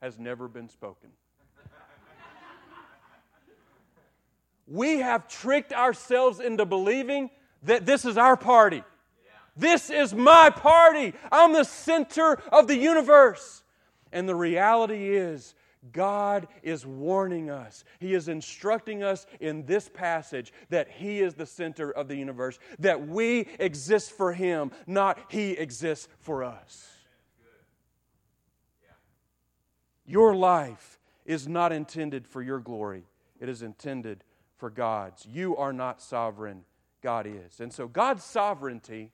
has 0.03 0.19
never 0.19 0.49
been 0.49 0.69
spoken. 0.69 1.11
we 4.67 4.99
have 4.99 5.29
tricked 5.29 5.73
ourselves 5.73 6.41
into 6.41 6.67
believing 6.67 7.31
that 7.63 7.87
this 7.87 8.05
is 8.05 8.19
our 8.19 8.37
party. 8.37 8.83
This 9.57 9.91
is 9.91 10.15
my 10.15 10.51
party. 10.51 11.15
I'm 11.31 11.53
the 11.53 11.65
center 11.65 12.41
of 12.51 12.67
the 12.67 12.77
universe. 12.77 13.63
And 14.13 14.29
the 14.29 14.35
reality 14.35 15.17
is, 15.17 15.55
God 15.93 16.49
is 16.63 16.87
warning 16.87 17.51
us. 17.51 17.85
He 17.99 18.15
is 18.15 18.29
instructing 18.29 19.03
us 19.03 19.27
in 19.41 19.67
this 19.67 19.89
passage 19.89 20.53
that 20.71 20.89
He 20.89 21.21
is 21.21 21.35
the 21.35 21.47
center 21.47 21.91
of 21.91 22.09
the 22.09 22.17
universe, 22.17 22.59
that 22.79 23.07
we 23.07 23.49
exist 23.59 24.13
for 24.13 24.33
Him, 24.33 24.71
not 24.87 25.19
He 25.29 25.51
exists 25.51 26.09
for 26.21 26.43
us. 26.43 26.91
Your 30.07 30.35
life 30.35 30.99
is 31.25 31.49
not 31.49 31.73
intended 31.73 32.27
for 32.27 32.43
your 32.43 32.61
glory, 32.61 33.05
it 33.41 33.49
is 33.49 33.63
intended 33.63 34.25
for 34.57 34.71
God's. 34.71 35.27
You 35.27 35.57
are 35.57 35.73
not 35.73 36.01
sovereign, 36.01 36.65
God 37.03 37.27
is. 37.27 37.61
And 37.61 37.73
so 37.73 37.89
God's 37.89 38.25
sovereignty 38.25 39.11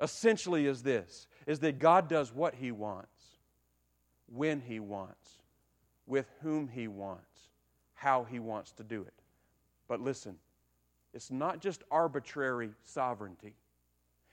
essentially 0.00 0.66
is 0.66 0.82
this 0.82 1.26
is 1.46 1.60
that 1.60 1.78
God 1.78 2.08
does 2.08 2.32
what 2.32 2.54
he 2.54 2.70
wants 2.70 3.38
when 4.26 4.60
he 4.60 4.80
wants 4.80 5.42
with 6.06 6.26
whom 6.42 6.68
He 6.68 6.88
wants, 6.88 7.48
how 7.94 8.24
He 8.24 8.38
wants 8.38 8.72
to 8.72 8.84
do 8.84 9.02
it. 9.02 9.14
But 9.88 10.00
listen, 10.00 10.36
it's 11.14 11.30
not 11.30 11.60
just 11.60 11.82
arbitrary 11.90 12.70
sovereignty. 12.82 13.54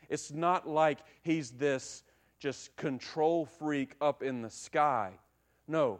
It's 0.09 0.31
not 0.31 0.67
like 0.67 0.99
He's 1.21 1.51
this 1.51 2.03
just 2.39 2.75
control 2.75 3.45
freak 3.45 3.95
up 4.01 4.23
in 4.23 4.41
the 4.41 4.49
sky. 4.49 5.11
No, 5.67 5.99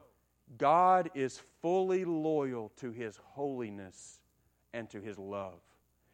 God 0.58 1.10
is 1.13 1.42
fully 1.62 2.06
loyal 2.06 2.72
to 2.78 2.92
His 2.92 3.18
holiness 3.24 4.20
and 4.74 4.89
to 4.89 5.00
His 5.00 5.18
love. 5.18 5.60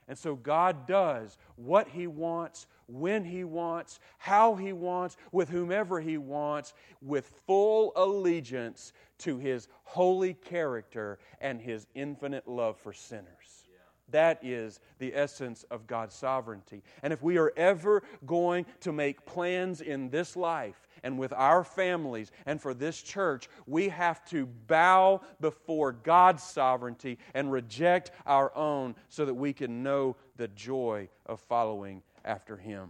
And 0.07 0.17
so 0.17 0.35
God 0.35 0.85
does 0.85 1.37
what 1.55 1.87
He 1.87 2.07
wants, 2.07 2.67
when 2.87 3.23
He 3.23 3.43
wants, 3.43 3.99
how 4.17 4.55
He 4.55 4.73
wants, 4.73 5.17
with 5.31 5.49
whomever 5.49 5.99
He 5.99 6.17
wants, 6.17 6.73
with 7.01 7.33
full 7.47 7.91
allegiance 7.95 8.93
to 9.19 9.37
His 9.37 9.67
holy 9.83 10.35
character 10.35 11.17
and 11.41 11.59
His 11.59 11.87
infinite 11.95 12.47
love 12.47 12.77
for 12.77 12.93
sinners. 12.93 13.65
That 14.11 14.39
is 14.43 14.79
the 14.99 15.15
essence 15.15 15.63
of 15.71 15.87
God's 15.87 16.13
sovereignty. 16.13 16.83
And 17.01 17.11
if 17.11 17.23
we 17.23 17.39
are 17.39 17.51
ever 17.57 18.03
going 18.25 18.67
to 18.81 18.91
make 18.91 19.25
plans 19.25 19.81
in 19.81 20.09
this 20.09 20.35
life 20.35 20.87
and 21.05 21.19
with 21.19 21.31
our 21.33 21.63
families 21.63 22.31
and 22.47 22.59
for 22.59 22.73
this 22.73 22.99
church, 22.99 23.47
we 23.67 23.89
have 23.89 24.25
to 24.25 24.47
bow 24.67 25.21
before 25.39 25.91
God's 25.91 26.41
sovereignty 26.41 27.19
and 27.35 27.51
reject 27.51 28.09
our 28.25 28.53
own 28.57 28.95
so 29.07 29.23
that 29.23 29.35
we 29.35 29.53
can 29.53 29.83
know 29.83 30.15
the 30.35 30.47
joy 30.47 31.07
of 31.27 31.39
following 31.41 32.01
after 32.25 32.57
Him. 32.57 32.89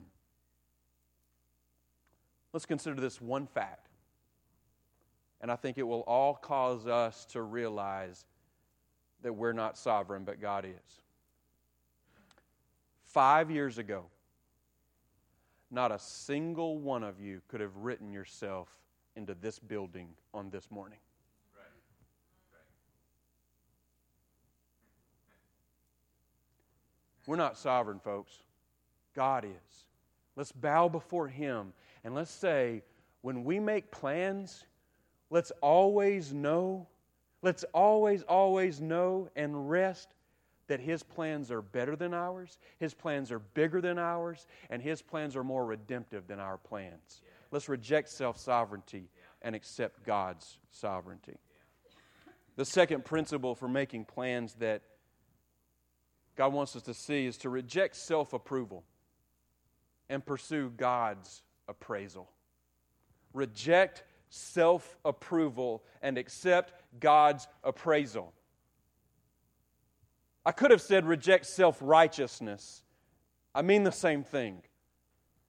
Let's 2.54 2.66
consider 2.66 2.96
this 2.96 3.20
one 3.20 3.48
fact. 3.48 3.90
And 5.42 5.52
I 5.52 5.58
think 5.58 5.78
it 5.78 5.84
will 5.84 6.06
all 6.08 6.36
cause 6.36 6.88
us 6.88 7.26
to 7.34 7.42
realize 7.42 8.24
that 9.24 9.34
we're 9.34 9.52
not 9.52 9.78
sovereign, 9.78 10.24
but 10.24 10.40
God 10.40 10.64
is. 10.64 11.02
Five 13.04 13.52
years 13.52 13.78
ago, 13.78 14.06
not 15.72 15.92
a 15.92 16.00
single 16.00 16.78
one 16.78 17.04
of 17.04 17.20
you 17.20 17.42
could 17.48 17.62
have 17.62 17.76
written 17.78 18.12
yourself 18.12 18.70
into 19.16 19.34
this 19.34 19.60
building 19.60 20.10
on 20.34 20.50
this 20.50 20.70
morning. 20.70 21.00
We're 27.28 27.38
not 27.38 27.58
sovereign, 27.58 28.00
folks. 28.00 28.34
God 29.16 29.46
is. 29.46 29.86
Let's 30.36 30.52
bow 30.52 30.90
before 30.90 31.28
Him 31.28 31.74
and 32.06 32.14
let's 32.14 32.32
say, 32.32 32.84
when 33.22 33.44
we 33.44 33.60
make 33.60 33.90
plans, 33.90 34.66
let's 35.32 35.52
always 35.60 36.32
know, 36.32 36.88
let's 37.42 37.64
always, 37.74 38.22
always 38.22 38.80
know 38.80 39.28
and 39.36 39.68
rest 39.68 40.14
that 40.68 40.80
His 40.80 41.04
plans 41.04 41.52
are 41.52 41.62
better 41.62 41.96
than 41.96 42.14
ours, 42.14 42.58
His 42.80 42.94
plans 42.94 43.32
are 43.32 43.40
bigger 43.40 43.82
than 43.82 43.98
ours, 44.00 44.48
and 44.70 44.82
His 44.82 45.02
plans 45.02 45.36
are 45.36 45.44
more 45.44 45.66
redemptive 45.66 46.28
than 46.28 46.40
our 46.40 46.58
plans. 46.58 47.22
Let's 47.52 47.70
reject 47.70 48.10
self 48.10 48.38
sovereignty 48.38 49.10
and 49.42 49.56
accept 49.56 50.04
God's 50.04 50.58
sovereignty. 50.72 51.38
The 52.56 52.66
second 52.66 53.06
principle 53.06 53.56
for 53.56 53.68
making 53.68 54.06
plans 54.06 54.56
that 54.56 54.82
God 56.36 56.54
wants 56.54 56.76
us 56.76 56.84
to 56.84 56.94
see 56.94 57.26
is 57.26 57.38
to 57.40 57.50
reject 57.50 57.96
self 57.96 58.34
approval 58.34 58.84
and 60.10 60.26
pursue 60.26 60.70
God's 60.70 61.44
appraisal. 61.68 62.30
Reject 63.34 64.04
self 64.30 64.98
approval 65.06 65.84
and 66.02 66.18
accept 66.18 66.74
God's 67.00 67.48
appraisal. 67.64 68.34
I 70.46 70.52
could 70.52 70.72
have 70.72 70.82
said 70.82 71.06
reject 71.06 71.46
self 71.46 71.78
righteousness. 71.82 72.84
I 73.54 73.62
mean 73.62 73.84
the 73.84 73.92
same 73.92 74.24
thing. 74.24 74.62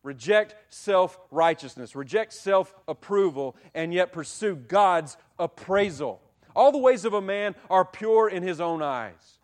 Reject 0.02 0.54
self 0.68 1.18
righteousness, 1.30 1.96
reject 1.96 2.32
self 2.32 2.74
approval, 2.86 3.56
and 3.74 3.92
yet 3.92 4.12
pursue 4.12 4.54
God's 4.54 5.16
appraisal. 5.38 6.22
All 6.54 6.72
the 6.72 6.78
ways 6.78 7.04
of 7.04 7.12
a 7.12 7.20
man 7.20 7.54
are 7.68 7.84
pure 7.84 8.28
in 8.28 8.42
his 8.42 8.60
own 8.60 8.82
eyes, 8.82 9.40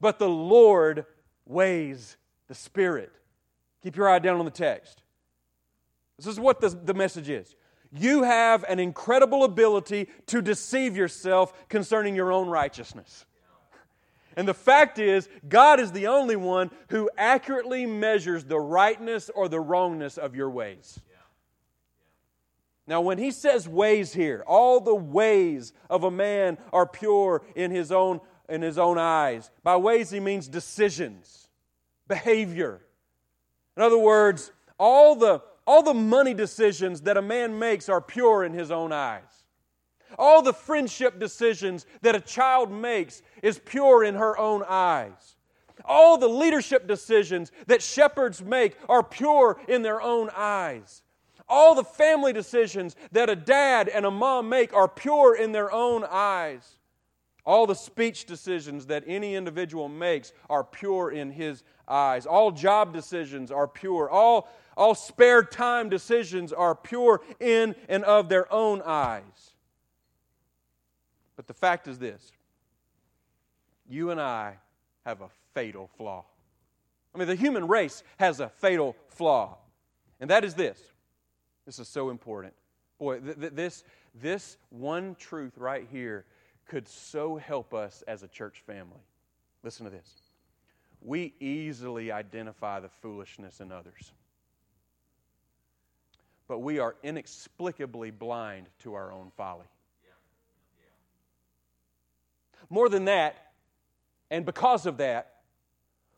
but 0.00 0.18
the 0.18 0.28
Lord 0.28 1.06
weighs 1.46 2.16
the 2.48 2.54
Spirit. 2.54 3.12
Keep 3.82 3.96
your 3.96 4.08
eye 4.08 4.18
down 4.18 4.38
on 4.38 4.44
the 4.44 4.50
text. 4.50 5.02
This 6.16 6.26
is 6.26 6.38
what 6.38 6.60
the, 6.60 6.68
the 6.68 6.94
message 6.94 7.28
is. 7.28 7.56
You 7.90 8.22
have 8.22 8.64
an 8.64 8.78
incredible 8.78 9.44
ability 9.44 10.08
to 10.26 10.42
deceive 10.42 10.96
yourself 10.96 11.68
concerning 11.68 12.14
your 12.14 12.32
own 12.32 12.48
righteousness. 12.48 13.24
And 14.36 14.48
the 14.48 14.54
fact 14.54 14.98
is, 14.98 15.28
God 15.48 15.80
is 15.80 15.92
the 15.92 16.08
only 16.08 16.36
one 16.36 16.70
who 16.88 17.10
accurately 17.16 17.86
measures 17.86 18.44
the 18.44 18.58
rightness 18.58 19.30
or 19.34 19.48
the 19.48 19.60
wrongness 19.60 20.18
of 20.18 20.34
your 20.34 20.50
ways. 20.50 21.00
Now, 22.86 23.00
when 23.00 23.16
he 23.16 23.30
says 23.30 23.66
ways 23.66 24.12
here, 24.12 24.44
all 24.46 24.78
the 24.80 24.94
ways 24.94 25.72
of 25.88 26.04
a 26.04 26.10
man 26.10 26.58
are 26.72 26.86
pure 26.86 27.42
in 27.54 27.70
his 27.70 27.90
own, 27.90 28.20
in 28.48 28.60
his 28.60 28.76
own 28.76 28.98
eyes. 28.98 29.50
By 29.62 29.76
ways, 29.76 30.10
he 30.10 30.20
means 30.20 30.48
decisions, 30.48 31.48
behavior. 32.08 32.82
In 33.76 33.82
other 33.82 33.98
words, 33.98 34.52
all 34.78 35.16
the, 35.16 35.40
all 35.66 35.82
the 35.82 35.94
money 35.94 36.34
decisions 36.34 37.02
that 37.02 37.16
a 37.16 37.22
man 37.22 37.58
makes 37.58 37.88
are 37.88 38.02
pure 38.02 38.44
in 38.44 38.52
his 38.52 38.70
own 38.70 38.92
eyes. 38.92 39.43
All 40.18 40.42
the 40.42 40.52
friendship 40.52 41.18
decisions 41.18 41.86
that 42.02 42.14
a 42.14 42.20
child 42.20 42.70
makes 42.70 43.22
is 43.42 43.58
pure 43.58 44.04
in 44.04 44.14
her 44.14 44.36
own 44.38 44.62
eyes. 44.68 45.36
All 45.84 46.18
the 46.18 46.28
leadership 46.28 46.86
decisions 46.86 47.50
that 47.66 47.82
shepherds 47.82 48.42
make 48.42 48.76
are 48.88 49.02
pure 49.02 49.58
in 49.68 49.82
their 49.82 50.00
own 50.00 50.30
eyes. 50.34 51.02
All 51.48 51.74
the 51.74 51.84
family 51.84 52.32
decisions 52.32 52.96
that 53.12 53.28
a 53.28 53.36
dad 53.36 53.88
and 53.88 54.06
a 54.06 54.10
mom 54.10 54.48
make 54.48 54.72
are 54.72 54.88
pure 54.88 55.36
in 55.36 55.52
their 55.52 55.70
own 55.70 56.04
eyes. 56.08 56.78
All 57.44 57.66
the 57.66 57.74
speech 57.74 58.24
decisions 58.24 58.86
that 58.86 59.04
any 59.06 59.34
individual 59.34 59.88
makes 59.88 60.32
are 60.48 60.64
pure 60.64 61.10
in 61.10 61.30
his 61.30 61.62
eyes. 61.86 62.24
All 62.24 62.50
job 62.50 62.94
decisions 62.94 63.50
are 63.50 63.68
pure. 63.68 64.08
All, 64.08 64.48
all 64.76 64.94
spare 64.94 65.42
time 65.42 65.90
decisions 65.90 66.54
are 66.54 66.74
pure 66.74 67.20
in 67.40 67.74
and 67.88 68.02
of 68.04 68.30
their 68.30 68.50
own 68.50 68.80
eyes. 68.82 69.53
But 71.36 71.46
the 71.46 71.54
fact 71.54 71.88
is 71.88 71.98
this 71.98 72.32
you 73.88 74.10
and 74.10 74.20
I 74.20 74.56
have 75.04 75.20
a 75.20 75.28
fatal 75.52 75.90
flaw. 75.96 76.24
I 77.14 77.18
mean, 77.18 77.28
the 77.28 77.34
human 77.34 77.68
race 77.68 78.02
has 78.18 78.40
a 78.40 78.48
fatal 78.48 78.96
flaw, 79.08 79.58
and 80.20 80.30
that 80.30 80.44
is 80.44 80.54
this. 80.54 80.80
This 81.66 81.78
is 81.78 81.88
so 81.88 82.10
important. 82.10 82.54
Boy, 82.98 83.20
th- 83.20 83.38
th- 83.38 83.52
this, 83.52 83.84
this 84.14 84.56
one 84.70 85.14
truth 85.18 85.56
right 85.56 85.86
here 85.90 86.24
could 86.66 86.88
so 86.88 87.36
help 87.36 87.74
us 87.74 88.02
as 88.08 88.22
a 88.22 88.28
church 88.28 88.62
family. 88.66 89.00
Listen 89.62 89.84
to 89.84 89.90
this. 89.90 90.08
We 91.00 91.34
easily 91.38 92.10
identify 92.10 92.80
the 92.80 92.88
foolishness 92.88 93.60
in 93.60 93.70
others, 93.70 94.12
but 96.48 96.60
we 96.60 96.78
are 96.78 96.96
inexplicably 97.02 98.10
blind 98.10 98.68
to 98.80 98.94
our 98.94 99.12
own 99.12 99.30
folly. 99.36 99.66
More 102.70 102.88
than 102.88 103.04
that, 103.06 103.52
and 104.30 104.44
because 104.44 104.86
of 104.86 104.98
that, 104.98 105.34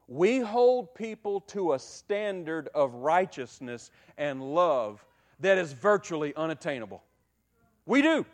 we 0.08 0.38
hold 0.38 0.94
people 0.94 1.40
to 1.40 1.72
a 1.72 1.78
standard 1.78 2.68
of 2.74 2.94
righteousness 2.94 3.90
and 4.16 4.54
love 4.54 5.04
that 5.40 5.58
is 5.58 5.72
virtually 5.72 6.34
unattainable. 6.36 7.02
We 7.84 8.02
do. 8.02 8.24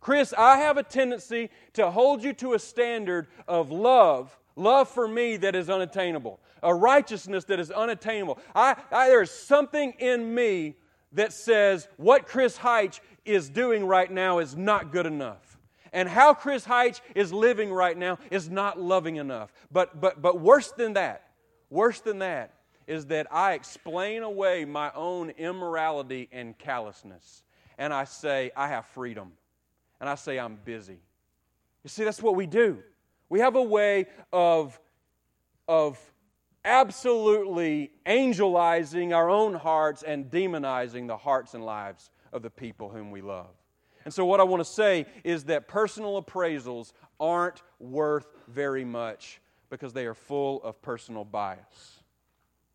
Chris, 0.00 0.32
I 0.36 0.58
have 0.58 0.78
a 0.78 0.82
tendency 0.82 1.50
to 1.74 1.90
hold 1.90 2.22
you 2.22 2.32
to 2.34 2.54
a 2.54 2.58
standard 2.58 3.28
of 3.46 3.70
love, 3.70 4.36
love 4.56 4.88
for 4.88 5.06
me 5.06 5.36
that 5.38 5.54
is 5.54 5.68
unattainable, 5.68 6.40
a 6.62 6.74
righteousness 6.74 7.44
that 7.44 7.60
is 7.60 7.70
unattainable. 7.70 8.38
I, 8.54 8.76
I, 8.90 9.08
there 9.08 9.22
is 9.22 9.30
something 9.30 9.92
in 9.98 10.34
me 10.34 10.76
that 11.12 11.32
says 11.32 11.88
what 11.96 12.26
Chris 12.26 12.56
Heitch 12.56 13.00
is 13.24 13.50
doing 13.50 13.84
right 13.84 14.10
now 14.10 14.38
is 14.38 14.56
not 14.56 14.92
good 14.92 15.06
enough. 15.06 15.49
And 15.92 16.08
how 16.08 16.34
Chris 16.34 16.64
Heitch 16.64 17.00
is 17.14 17.32
living 17.32 17.72
right 17.72 17.96
now 17.96 18.18
is 18.30 18.48
not 18.48 18.80
loving 18.80 19.16
enough. 19.16 19.52
But, 19.70 20.00
but, 20.00 20.22
but 20.22 20.40
worse 20.40 20.70
than 20.72 20.94
that, 20.94 21.30
worse 21.68 22.00
than 22.00 22.20
that, 22.20 22.54
is 22.86 23.06
that 23.06 23.26
I 23.32 23.54
explain 23.54 24.22
away 24.22 24.64
my 24.64 24.90
own 24.94 25.30
immorality 25.30 26.28
and 26.32 26.56
callousness. 26.58 27.44
And 27.78 27.92
I 27.92 28.04
say, 28.04 28.50
I 28.56 28.68
have 28.68 28.86
freedom. 28.86 29.32
And 30.00 30.08
I 30.08 30.14
say, 30.14 30.38
I'm 30.38 30.58
busy. 30.64 30.98
You 31.84 31.88
see, 31.88 32.04
that's 32.04 32.22
what 32.22 32.36
we 32.36 32.46
do. 32.46 32.82
We 33.28 33.40
have 33.40 33.54
a 33.54 33.62
way 33.62 34.06
of, 34.32 34.78
of 35.68 35.98
absolutely 36.64 37.92
angelizing 38.04 39.14
our 39.14 39.30
own 39.30 39.54
hearts 39.54 40.02
and 40.02 40.30
demonizing 40.30 41.06
the 41.06 41.16
hearts 41.16 41.54
and 41.54 41.64
lives 41.64 42.10
of 42.32 42.42
the 42.42 42.50
people 42.50 42.88
whom 42.88 43.10
we 43.10 43.20
love. 43.20 43.54
And 44.04 44.14
so, 44.14 44.24
what 44.24 44.40
I 44.40 44.44
want 44.44 44.60
to 44.60 44.70
say 44.70 45.06
is 45.24 45.44
that 45.44 45.68
personal 45.68 46.22
appraisals 46.22 46.92
aren't 47.18 47.62
worth 47.78 48.26
very 48.48 48.84
much 48.84 49.40
because 49.68 49.92
they 49.92 50.06
are 50.06 50.14
full 50.14 50.62
of 50.62 50.80
personal 50.82 51.24
bias. 51.24 52.02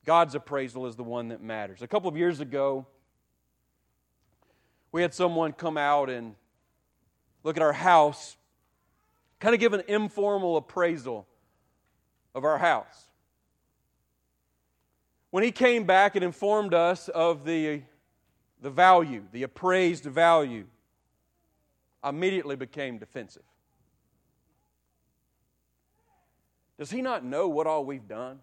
God's 0.06 0.36
appraisal 0.36 0.86
is 0.86 0.96
the 0.96 1.04
one 1.04 1.30
that 1.30 1.42
matters. 1.42 1.82
A 1.82 1.88
couple 1.88 2.08
of 2.08 2.16
years 2.16 2.40
ago, 2.40 2.86
we 4.92 5.02
had 5.02 5.14
someone 5.14 5.52
come 5.52 5.78
out 5.78 6.10
and 6.10 6.36
look 7.44 7.58
at 7.58 7.64
our 7.64 7.74
house, 7.74 8.38
kind 9.40 9.54
of 9.54 9.60
give 9.60 9.74
an 9.74 9.84
informal 9.88 10.58
appraisal 10.58 11.28
of 12.34 12.44
our 12.44 12.58
house. 12.58 13.10
When 15.32 15.44
he 15.44 15.52
came 15.52 15.84
back 15.84 16.16
and 16.16 16.24
informed 16.24 16.74
us 16.74 17.10
of 17.10 17.46
the, 17.46 17.82
the 18.62 18.70
value, 18.70 19.24
the 19.34 19.44
appraised 19.44 20.06
value, 20.06 20.66
immediately 22.06 22.56
became 22.56 22.98
defensive. 22.98 23.44
Does 26.78 26.92
he 26.92 27.02
not 27.02 27.24
know 27.24 27.48
what 27.48 27.68
all 27.68 27.86
we've 27.86 28.08
done? 28.08 28.40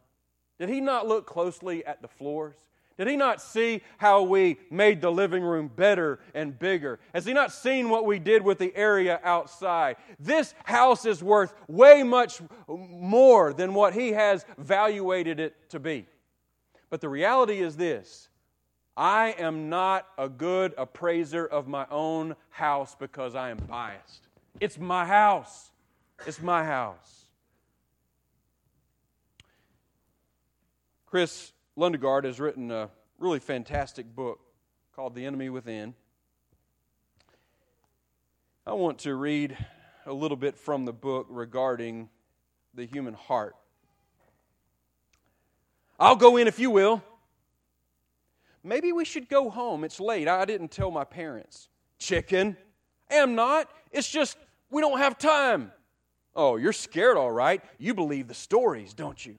Did 0.58 0.68
he 0.68 0.80
not 0.80 1.06
look 1.06 1.26
closely 1.26 1.84
at 1.84 2.02
the 2.02 2.08
floors? 2.08 2.56
Did 2.98 3.08
he 3.08 3.16
not 3.16 3.40
see 3.40 3.82
how 3.96 4.22
we 4.22 4.58
made 4.70 5.00
the 5.00 5.10
living 5.10 5.42
room 5.42 5.68
better 5.74 6.20
and 6.34 6.58
bigger? 6.58 7.00
Has 7.14 7.24
he 7.24 7.32
not 7.32 7.52
seen 7.52 7.88
what 7.88 8.06
we 8.06 8.18
did 8.18 8.42
with 8.42 8.58
the 8.58 8.74
area 8.76 9.18
outside? 9.24 9.96
This 10.18 10.54
house 10.64 11.06
is 11.06 11.22
worth 11.22 11.54
way 11.68 12.02
much 12.02 12.40
more 12.68 13.52
than 13.52 13.74
what 13.74 13.94
he 13.94 14.12
has 14.12 14.44
valuated 14.58 15.40
it 15.40 15.70
to 15.70 15.80
be. 15.80 16.06
But 16.90 17.00
the 17.00 17.08
reality 17.08 17.60
is 17.60 17.76
this 17.76 18.28
I 18.96 19.34
am 19.38 19.70
not 19.70 20.06
a 20.18 20.28
good 20.28 20.74
appraiser 20.76 21.46
of 21.46 21.66
my 21.66 21.86
own 21.90 22.36
house 22.50 22.94
because 22.94 23.34
I 23.34 23.50
am 23.50 23.56
biased. 23.56 24.28
It's 24.60 24.78
my 24.78 25.06
house. 25.06 25.70
It's 26.26 26.42
my 26.42 26.64
house. 26.64 27.26
Kris 31.06 31.52
Lundgaard 31.76 32.24
has 32.24 32.38
written 32.38 32.70
a 32.70 32.90
really 33.18 33.38
fantastic 33.38 34.14
book 34.14 34.40
called 34.94 35.14
The 35.14 35.24
Enemy 35.24 35.48
Within. 35.48 35.94
I 38.66 38.74
want 38.74 38.98
to 39.00 39.14
read 39.14 39.56
a 40.06 40.12
little 40.12 40.36
bit 40.36 40.56
from 40.56 40.84
the 40.84 40.92
book 40.92 41.26
regarding 41.30 42.08
the 42.74 42.84
human 42.84 43.14
heart. 43.14 43.56
I'll 45.98 46.16
go 46.16 46.36
in 46.36 46.46
if 46.46 46.58
you 46.58 46.70
will. 46.70 47.02
Maybe 48.64 48.92
we 48.92 49.04
should 49.04 49.28
go 49.28 49.50
home. 49.50 49.84
It's 49.84 49.98
late. 50.00 50.28
I 50.28 50.44
didn't 50.44 50.70
tell 50.70 50.90
my 50.90 51.04
parents. 51.04 51.68
Chicken. 51.98 52.56
Am 53.10 53.34
not. 53.34 53.68
It's 53.90 54.08
just 54.08 54.36
we 54.70 54.80
don't 54.80 54.98
have 54.98 55.18
time. 55.18 55.72
Oh, 56.34 56.56
you're 56.56 56.72
scared, 56.72 57.16
all 57.16 57.30
right. 57.30 57.62
You 57.78 57.92
believe 57.94 58.28
the 58.28 58.34
stories, 58.34 58.94
don't 58.94 59.24
you? 59.24 59.36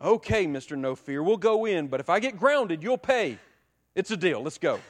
Okay, 0.00 0.46
Mr. 0.46 0.76
No 0.76 0.94
Fear, 0.94 1.22
we'll 1.22 1.36
go 1.36 1.64
in, 1.64 1.86
but 1.86 2.00
if 2.00 2.10
I 2.10 2.18
get 2.18 2.38
grounded, 2.38 2.82
you'll 2.82 2.98
pay. 2.98 3.38
It's 3.94 4.10
a 4.10 4.16
deal. 4.16 4.42
Let's 4.42 4.58
go. 4.58 4.80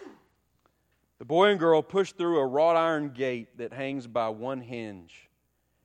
The 1.19 1.25
boy 1.25 1.51
and 1.51 1.61
girl 1.61 1.83
push 1.83 2.13
through 2.13 2.39
a 2.39 2.47
wrought 2.47 2.77
iron 2.77 3.11
gate 3.11 3.59
that 3.59 3.73
hangs 3.73 4.07
by 4.07 4.31
one 4.31 4.61
hinge 4.61 5.29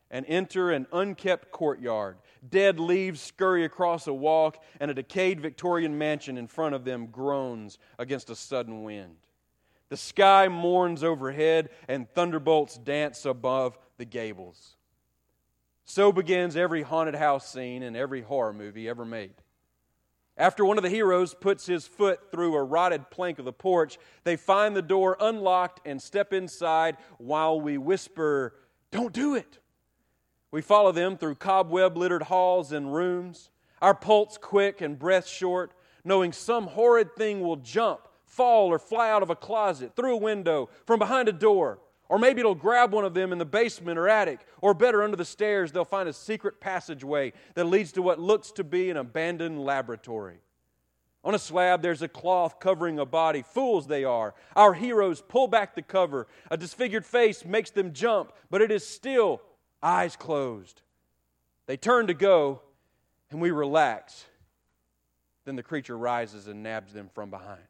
and 0.09 0.25
enter 0.27 0.71
an 0.71 0.87
unkept 0.91 1.51
courtyard. 1.51 2.17
Dead 2.47 2.79
leaves 2.79 3.21
scurry 3.21 3.63
across 3.63 4.07
a 4.07 4.13
walk, 4.13 4.61
and 4.79 4.91
a 4.91 4.93
decayed 4.93 5.39
Victorian 5.39 5.97
mansion 5.97 6.37
in 6.37 6.47
front 6.47 6.75
of 6.75 6.85
them 6.85 7.07
groans 7.07 7.77
against 7.97 8.29
a 8.29 8.35
sudden 8.35 8.83
wind. 8.83 9.15
The 9.89 9.97
sky 9.97 10.47
mourns 10.47 11.03
overhead, 11.03 11.69
and 11.87 12.09
thunderbolts 12.09 12.77
dance 12.77 13.25
above 13.25 13.77
the 13.97 14.05
gables. 14.05 14.75
So 15.85 16.11
begins 16.11 16.57
every 16.57 16.81
haunted 16.81 17.15
house 17.15 17.49
scene 17.49 17.81
in 17.81 17.95
every 17.95 18.21
horror 18.21 18.53
movie 18.53 18.89
ever 18.89 19.05
made. 19.05 19.35
After 20.35 20.63
one 20.63 20.77
of 20.77 20.83
the 20.83 20.89
heroes 20.89 21.33
puts 21.33 21.65
his 21.65 21.87
foot 21.87 22.29
through 22.31 22.55
a 22.55 22.63
rotted 22.63 23.09
plank 23.09 23.39
of 23.39 23.45
the 23.45 23.53
porch, 23.53 23.97
they 24.23 24.35
find 24.35 24.75
the 24.75 24.81
door 24.81 25.17
unlocked 25.19 25.79
and 25.85 26.01
step 26.01 26.31
inside 26.31 26.97
while 27.17 27.59
we 27.59 27.77
whisper, 27.77 28.53
Don't 28.91 29.13
do 29.13 29.33
it! 29.33 29.59
We 30.51 30.61
follow 30.61 30.91
them 30.91 31.17
through 31.17 31.35
cobweb 31.35 31.97
littered 31.97 32.23
halls 32.23 32.71
and 32.71 32.93
rooms, 32.93 33.49
our 33.81 33.93
pulse 33.93 34.37
quick 34.37 34.81
and 34.81 34.97
breath 34.97 35.27
short, 35.27 35.71
knowing 36.03 36.31
some 36.31 36.67
horrid 36.67 37.15
thing 37.15 37.41
will 37.41 37.57
jump, 37.57 38.07
fall, 38.25 38.69
or 38.69 38.79
fly 38.79 39.09
out 39.09 39.23
of 39.23 39.29
a 39.29 39.35
closet, 39.35 39.95
through 39.95 40.13
a 40.13 40.17
window, 40.17 40.69
from 40.85 40.99
behind 40.99 41.27
a 41.27 41.33
door. 41.33 41.79
Or 42.09 42.17
maybe 42.17 42.39
it'll 42.39 42.55
grab 42.55 42.93
one 42.93 43.03
of 43.03 43.13
them 43.13 43.33
in 43.33 43.37
the 43.37 43.45
basement 43.45 43.99
or 43.99 44.07
attic, 44.07 44.39
or 44.61 44.73
better, 44.73 45.03
under 45.03 45.17
the 45.17 45.25
stairs, 45.25 45.73
they'll 45.73 45.83
find 45.83 46.07
a 46.07 46.13
secret 46.13 46.61
passageway 46.61 47.33
that 47.55 47.65
leads 47.65 47.91
to 47.93 48.01
what 48.01 48.19
looks 48.19 48.51
to 48.53 48.63
be 48.63 48.89
an 48.89 48.95
abandoned 48.95 49.61
laboratory. 49.61 50.37
On 51.25 51.35
a 51.35 51.39
slab, 51.39 51.81
there's 51.81 52.01
a 52.01 52.07
cloth 52.07 52.61
covering 52.61 52.99
a 52.99 53.05
body. 53.05 53.41
Fools 53.41 53.87
they 53.87 54.05
are. 54.05 54.33
Our 54.55 54.73
heroes 54.73 55.21
pull 55.21 55.49
back 55.49 55.75
the 55.75 55.81
cover. 55.81 56.27
A 56.49 56.55
disfigured 56.55 57.05
face 57.05 57.43
makes 57.43 57.69
them 57.69 57.91
jump, 57.91 58.31
but 58.49 58.61
it 58.61 58.71
is 58.71 58.87
still 58.87 59.41
eyes 59.81 60.15
closed. 60.15 60.81
They 61.65 61.77
turn 61.77 62.07
to 62.07 62.13
go, 62.13 62.61
and 63.29 63.41
we 63.41 63.51
relax. 63.51 64.25
Then 65.45 65.55
the 65.55 65.63
creature 65.63 65.97
rises 65.97 66.47
and 66.47 66.63
nabs 66.63 66.93
them 66.93 67.09
from 67.13 67.29
behind. 67.29 67.61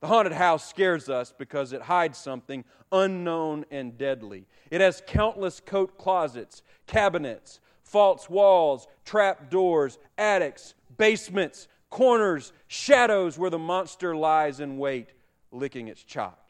The 0.00 0.06
haunted 0.06 0.32
house 0.32 0.68
scares 0.68 1.08
us 1.08 1.34
because 1.36 1.72
it 1.72 1.82
hides 1.82 2.18
something 2.18 2.64
unknown 2.92 3.64
and 3.70 3.98
deadly. 3.98 4.46
It 4.70 4.80
has 4.80 5.02
countless 5.06 5.60
coat 5.60 5.98
closets, 5.98 6.62
cabinets, 6.86 7.60
false 7.82 8.30
walls, 8.30 8.86
trap 9.04 9.50
doors, 9.50 9.98
attics, 10.16 10.74
basements, 10.96 11.68
corners, 11.90 12.52
shadows 12.68 13.38
where 13.38 13.50
the 13.50 13.58
monster 13.58 14.14
lies 14.14 14.60
in 14.60 14.78
wait, 14.78 15.08
licking 15.50 15.88
its 15.88 16.04
chops. 16.04 16.47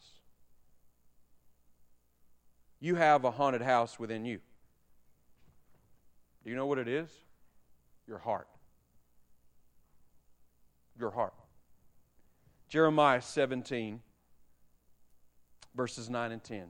You 2.80 2.94
have 2.94 3.24
a 3.24 3.30
haunted 3.30 3.62
house 3.62 3.98
within 3.98 4.24
you. 4.24 4.40
Do 6.44 6.50
you 6.50 6.56
know 6.56 6.66
what 6.66 6.78
it 6.78 6.88
is? 6.88 7.10
Your 8.06 8.18
heart. 8.18 8.48
Your 10.98 11.10
heart. 11.10 11.34
Jeremiah 12.68 13.22
17, 13.22 14.00
verses 15.74 16.08
9 16.08 16.32
and 16.32 16.42
10. 16.42 16.68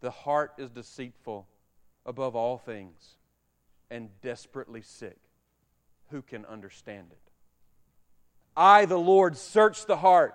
The 0.00 0.10
heart 0.10 0.52
is 0.58 0.70
deceitful 0.70 1.46
above 2.06 2.34
all 2.34 2.58
things 2.58 3.16
and 3.90 4.08
desperately 4.22 4.82
sick. 4.82 5.18
Who 6.10 6.22
can 6.22 6.46
understand 6.46 7.08
it? 7.10 7.30
I, 8.56 8.86
the 8.86 8.98
Lord, 8.98 9.36
search 9.36 9.86
the 9.86 9.96
heart 9.96 10.34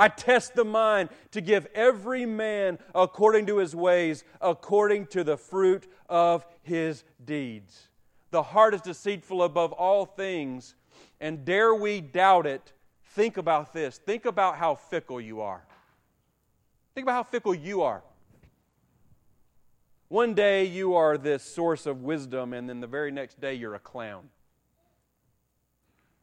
I 0.00 0.08
test 0.08 0.54
the 0.54 0.64
mind 0.64 1.10
to 1.32 1.42
give 1.42 1.66
every 1.74 2.24
man 2.24 2.78
according 2.94 3.44
to 3.46 3.58
his 3.58 3.76
ways, 3.76 4.24
according 4.40 5.08
to 5.08 5.22
the 5.22 5.36
fruit 5.36 5.86
of 6.08 6.46
his 6.62 7.04
deeds. 7.22 7.88
The 8.30 8.42
heart 8.42 8.72
is 8.72 8.80
deceitful 8.80 9.42
above 9.42 9.72
all 9.72 10.06
things, 10.06 10.74
and 11.20 11.44
dare 11.44 11.74
we 11.74 12.00
doubt 12.00 12.46
it, 12.46 12.72
think 13.08 13.36
about 13.36 13.74
this. 13.74 13.98
Think 13.98 14.24
about 14.24 14.56
how 14.56 14.74
fickle 14.74 15.20
you 15.20 15.42
are. 15.42 15.66
Think 16.94 17.04
about 17.04 17.12
how 17.12 17.22
fickle 17.24 17.54
you 17.54 17.82
are. 17.82 18.02
One 20.08 20.32
day 20.32 20.64
you 20.64 20.94
are 20.94 21.18
this 21.18 21.42
source 21.42 21.84
of 21.84 22.00
wisdom, 22.00 22.54
and 22.54 22.66
then 22.66 22.80
the 22.80 22.86
very 22.86 23.10
next 23.10 23.38
day 23.38 23.52
you're 23.52 23.74
a 23.74 23.78
clown. 23.78 24.30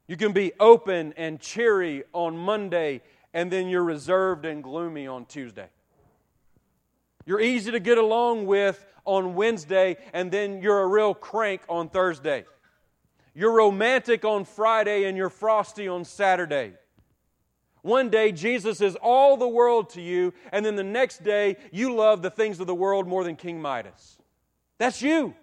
You 0.07 0.17
can 0.17 0.31
be 0.31 0.53
open 0.59 1.13
and 1.15 1.39
cheery 1.39 2.05
on 2.11 2.37
Monday 2.37 3.01
and 3.37 3.51
then 3.51 3.67
you're 3.67 3.83
reserved 3.83 4.45
and 4.45 4.63
gloomy 4.63 5.05
on 5.05 5.23
Tuesday. 5.23 5.67
You're 7.23 7.39
easy 7.39 7.69
to 7.69 7.79
get 7.79 7.99
along 7.99 8.47
with 8.47 8.83
on 9.05 9.35
Wednesday, 9.35 9.97
and 10.11 10.31
then 10.31 10.63
you're 10.63 10.81
a 10.81 10.87
real 10.87 11.13
crank 11.13 11.61
on 11.69 11.89
Thursday. 11.89 12.45
You're 13.35 13.55
romantic 13.55 14.25
on 14.25 14.43
Friday, 14.43 15.03
and 15.03 15.15
you're 15.15 15.29
frosty 15.29 15.87
on 15.87 16.03
Saturday. 16.03 16.73
One 17.83 18.09
day, 18.09 18.31
Jesus 18.31 18.81
is 18.81 18.95
all 18.95 19.37
the 19.37 19.47
world 19.47 19.91
to 19.91 20.01
you, 20.01 20.33
and 20.51 20.65
then 20.65 20.75
the 20.75 20.83
next 20.83 21.23
day, 21.23 21.57
you 21.71 21.93
love 21.93 22.23
the 22.23 22.31
things 22.31 22.59
of 22.59 22.65
the 22.65 22.73
world 22.73 23.07
more 23.07 23.23
than 23.23 23.35
King 23.35 23.61
Midas. 23.61 24.17
That's 24.79 25.03
you. 25.03 25.35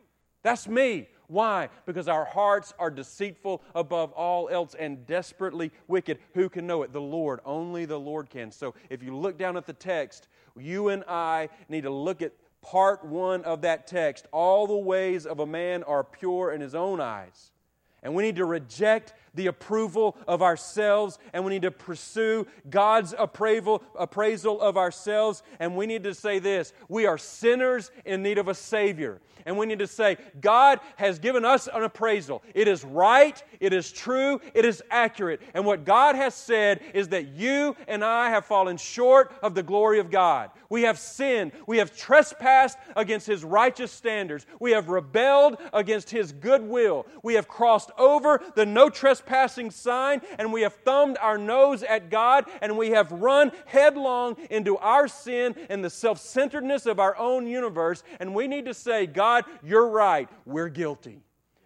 That's 0.42 0.66
me. 0.66 1.06
Why? 1.26 1.68
Because 1.86 2.08
our 2.08 2.24
hearts 2.24 2.74
are 2.78 2.90
deceitful 2.90 3.62
above 3.74 4.12
all 4.12 4.48
else 4.48 4.74
and 4.74 5.06
desperately 5.06 5.72
wicked. 5.88 6.18
Who 6.34 6.48
can 6.48 6.66
know 6.66 6.82
it? 6.82 6.92
The 6.92 7.00
Lord. 7.00 7.40
Only 7.44 7.84
the 7.84 7.98
Lord 7.98 8.30
can. 8.30 8.50
So 8.50 8.74
if 8.90 9.02
you 9.02 9.16
look 9.16 9.38
down 9.38 9.56
at 9.56 9.66
the 9.66 9.72
text, 9.72 10.28
you 10.56 10.88
and 10.88 11.04
I 11.08 11.48
need 11.68 11.82
to 11.82 11.90
look 11.90 12.22
at 12.22 12.32
part 12.60 13.04
one 13.04 13.42
of 13.44 13.62
that 13.62 13.86
text. 13.86 14.26
All 14.32 14.66
the 14.66 14.76
ways 14.76 15.26
of 15.26 15.40
a 15.40 15.46
man 15.46 15.82
are 15.84 16.04
pure 16.04 16.52
in 16.52 16.60
his 16.60 16.74
own 16.74 17.00
eyes. 17.00 17.52
And 18.02 18.14
we 18.14 18.22
need 18.22 18.36
to 18.36 18.44
reject 18.44 19.14
the 19.34 19.46
approval 19.46 20.16
of 20.26 20.42
ourselves 20.42 21.18
and 21.32 21.44
we 21.44 21.52
need 21.52 21.62
to 21.62 21.70
pursue 21.70 22.46
God's 22.70 23.14
appraisal, 23.18 23.82
appraisal 23.98 24.60
of 24.60 24.76
ourselves. 24.76 25.42
And 25.60 25.76
we 25.76 25.86
need 25.86 26.04
to 26.04 26.14
say 26.14 26.38
this 26.38 26.72
we 26.88 27.06
are 27.06 27.18
sinners 27.18 27.90
in 28.04 28.22
need 28.22 28.38
of 28.38 28.48
a 28.48 28.54
Savior 28.54 29.20
and 29.46 29.58
we 29.58 29.66
need 29.66 29.78
to 29.80 29.86
say, 29.86 30.16
God 30.40 30.80
has 30.96 31.18
given 31.18 31.44
us 31.44 31.68
an 31.72 31.82
appraisal. 31.82 32.42
It 32.54 32.68
is 32.68 32.84
right, 32.84 33.42
it 33.60 33.72
is 33.72 33.92
true, 33.92 34.40
it 34.54 34.64
is 34.64 34.82
accurate. 34.90 35.40
And 35.52 35.64
what 35.66 35.84
God 35.84 36.16
has 36.16 36.34
said 36.34 36.80
is 36.94 37.08
that 37.08 37.28
you 37.28 37.76
and 37.86 38.04
I 38.04 38.30
have 38.30 38.46
fallen 38.46 38.76
short 38.76 39.32
of 39.42 39.54
the 39.54 39.62
glory 39.62 39.98
of 39.98 40.10
God. 40.10 40.50
We 40.70 40.82
have 40.82 40.98
sinned, 40.98 41.52
we 41.66 41.78
have 41.78 41.96
trespassed 41.96 42.78
against 42.96 43.26
His 43.26 43.44
righteous 43.44 43.92
standards, 43.92 44.46
we 44.60 44.72
have 44.72 44.88
rebelled 44.88 45.58
against 45.72 46.10
His 46.10 46.32
goodwill, 46.32 47.06
we 47.22 47.34
have 47.34 47.48
crossed 47.48 47.90
over 47.98 48.42
the 48.54 48.66
no 48.66 48.88
trespassing 49.24 49.70
sign, 49.70 50.20
and 50.38 50.52
we 50.52 50.62
have 50.62 50.74
thumbed 50.74 51.18
our 51.20 51.36
nose 51.36 51.82
at 51.82 52.10
God, 52.10 52.46
and 52.62 52.78
we 52.78 52.90
have 52.90 53.10
run 53.12 53.52
headlong 53.66 54.36
into 54.50 54.76
our 54.78 55.08
sin 55.08 55.54
and 55.68 55.84
the 55.84 55.90
self 55.90 56.18
centeredness 56.18 56.86
of 56.86 56.98
our 56.98 57.16
own 57.16 57.46
universe. 57.46 58.02
And 58.20 58.34
we 58.34 58.46
need 58.46 58.66
to 58.66 58.74
say, 58.74 59.06
God, 59.06 59.24
God, 59.24 59.44
you're 59.62 59.88
right. 59.88 60.28
We're 60.44 60.68
guilty. 60.68 61.22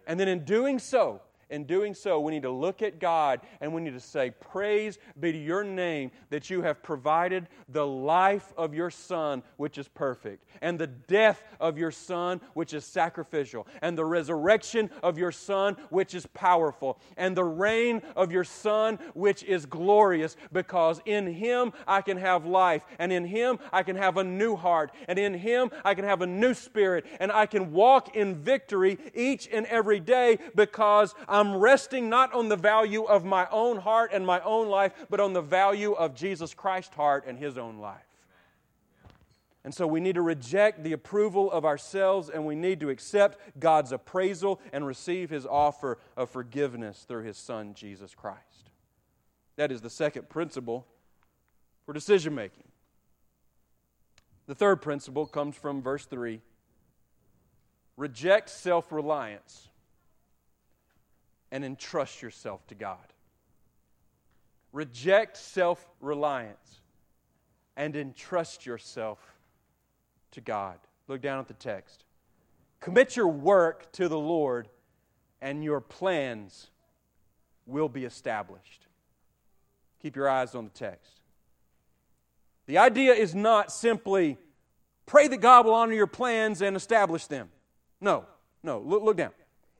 And 0.07 0.19
then 0.19 0.27
in 0.27 0.45
doing 0.45 0.79
so, 0.79 1.21
in 1.49 1.63
doing 1.63 1.93
so, 1.93 2.19
we 2.19 2.31
need 2.31 2.43
to 2.43 2.51
look 2.51 2.81
at 2.81 2.99
God 2.99 3.41
and 3.59 3.73
we 3.73 3.81
need 3.81 3.93
to 3.93 3.99
say, 3.99 4.31
Praise 4.39 4.99
be 5.19 5.31
to 5.31 5.37
your 5.37 5.63
name 5.63 6.11
that 6.29 6.49
you 6.49 6.61
have 6.61 6.83
provided 6.83 7.47
the 7.67 7.85
life 7.85 8.53
of 8.55 8.73
your 8.73 8.91
Son, 8.91 9.41
which 9.57 9.77
is 9.77 9.87
perfect, 9.87 10.45
and 10.61 10.77
the 10.77 10.87
death 10.87 11.41
of 11.59 11.77
your 11.77 11.91
Son, 11.91 12.39
which 12.53 12.73
is 12.73 12.85
sacrificial, 12.85 13.67
and 13.81 13.97
the 13.97 14.05
resurrection 14.05 14.89
of 15.01 15.17
your 15.17 15.31
Son, 15.31 15.75
which 15.89 16.13
is 16.13 16.25
powerful, 16.27 16.99
and 17.17 17.35
the 17.35 17.43
reign 17.43 18.01
of 18.15 18.31
your 18.31 18.43
Son, 18.43 18.99
which 19.13 19.43
is 19.43 19.65
glorious, 19.65 20.37
because 20.51 21.01
in 21.05 21.33
Him 21.33 21.73
I 21.87 22.01
can 22.01 22.17
have 22.17 22.45
life, 22.45 22.83
and 22.99 23.11
in 23.11 23.25
Him 23.25 23.57
I 23.73 23.81
can 23.81 23.95
have 23.95 24.17
a 24.17 24.23
new 24.23 24.55
heart, 24.55 24.91
and 25.07 25.17
in 25.17 25.33
Him 25.33 25.71
I 25.83 25.95
can 25.95 26.05
have 26.05 26.21
a 26.21 26.27
new 26.27 26.53
spirit, 26.53 27.05
and 27.19 27.31
I 27.31 27.47
can 27.47 27.71
walk 27.71 28.15
in 28.15 28.35
victory 28.35 28.99
each 29.15 29.49
and 29.51 29.65
every 29.65 29.99
day 29.99 30.37
because 30.55 31.15
i 31.27 31.38
I'm 31.39 31.55
resting 31.55 32.09
not 32.09 32.33
on 32.33 32.49
the 32.49 32.57
value 32.57 33.03
of 33.03 33.23
my 33.23 33.47
own 33.49 33.77
heart 33.77 34.11
and 34.13 34.25
my 34.25 34.41
own 34.41 34.67
life, 34.67 34.93
but 35.09 35.21
on 35.21 35.31
the 35.31 35.41
value 35.41 35.93
of 35.93 36.13
Jesus 36.13 36.53
Christ's 36.53 36.93
heart 36.93 37.23
and 37.25 37.39
his 37.39 37.57
own 37.57 37.77
life. 37.77 38.03
And 39.63 39.73
so 39.73 39.87
we 39.87 40.01
need 40.01 40.15
to 40.15 40.21
reject 40.21 40.83
the 40.83 40.91
approval 40.91 41.49
of 41.49 41.63
ourselves 41.63 42.29
and 42.29 42.45
we 42.45 42.55
need 42.55 42.81
to 42.81 42.89
accept 42.89 43.39
God's 43.57 43.93
appraisal 43.93 44.59
and 44.73 44.85
receive 44.85 45.29
his 45.29 45.45
offer 45.45 45.97
of 46.17 46.29
forgiveness 46.29 47.05
through 47.07 47.23
his 47.23 47.37
son, 47.37 47.73
Jesus 47.73 48.13
Christ. 48.13 48.71
That 49.55 49.71
is 49.71 49.79
the 49.79 49.89
second 49.89 50.27
principle 50.27 50.85
for 51.85 51.93
decision 51.93 52.35
making. 52.35 52.65
The 54.45 54.55
third 54.55 54.81
principle 54.81 55.25
comes 55.25 55.55
from 55.55 55.81
verse 55.81 56.05
3 56.05 56.41
reject 57.95 58.49
self 58.49 58.91
reliance 58.91 59.68
and 61.51 61.65
entrust 61.65 62.21
yourself 62.21 62.65
to 62.67 62.75
God. 62.75 62.97
Reject 64.71 65.37
self 65.37 65.85
reliance 65.99 66.81
and 67.75 67.95
entrust 67.95 68.65
yourself 68.65 69.19
to 70.31 70.41
God. 70.41 70.77
Look 71.07 71.21
down 71.21 71.39
at 71.39 71.47
the 71.47 71.53
text. 71.53 72.03
Commit 72.79 73.15
your 73.15 73.27
work 73.27 73.91
to 73.93 74.07
the 74.07 74.19
Lord, 74.19 74.69
and 75.41 75.63
your 75.63 75.81
plans 75.81 76.69
will 77.65 77.89
be 77.89 78.05
established. 78.05 78.87
Keep 80.01 80.15
your 80.15 80.29
eyes 80.29 80.55
on 80.55 80.65
the 80.65 80.71
text. 80.71 81.19
The 82.67 82.77
idea 82.77 83.13
is 83.13 83.33
not 83.33 83.71
simply 83.71 84.37
pray 85.05 85.27
that 85.27 85.41
God 85.41 85.65
will 85.65 85.73
honor 85.73 85.93
your 85.93 86.07
plans 86.07 86.61
and 86.61 86.75
establish 86.75 87.25
them. 87.25 87.49
No, 87.99 88.25
no, 88.63 88.79
look, 88.79 89.03
look 89.03 89.17
down. 89.17 89.31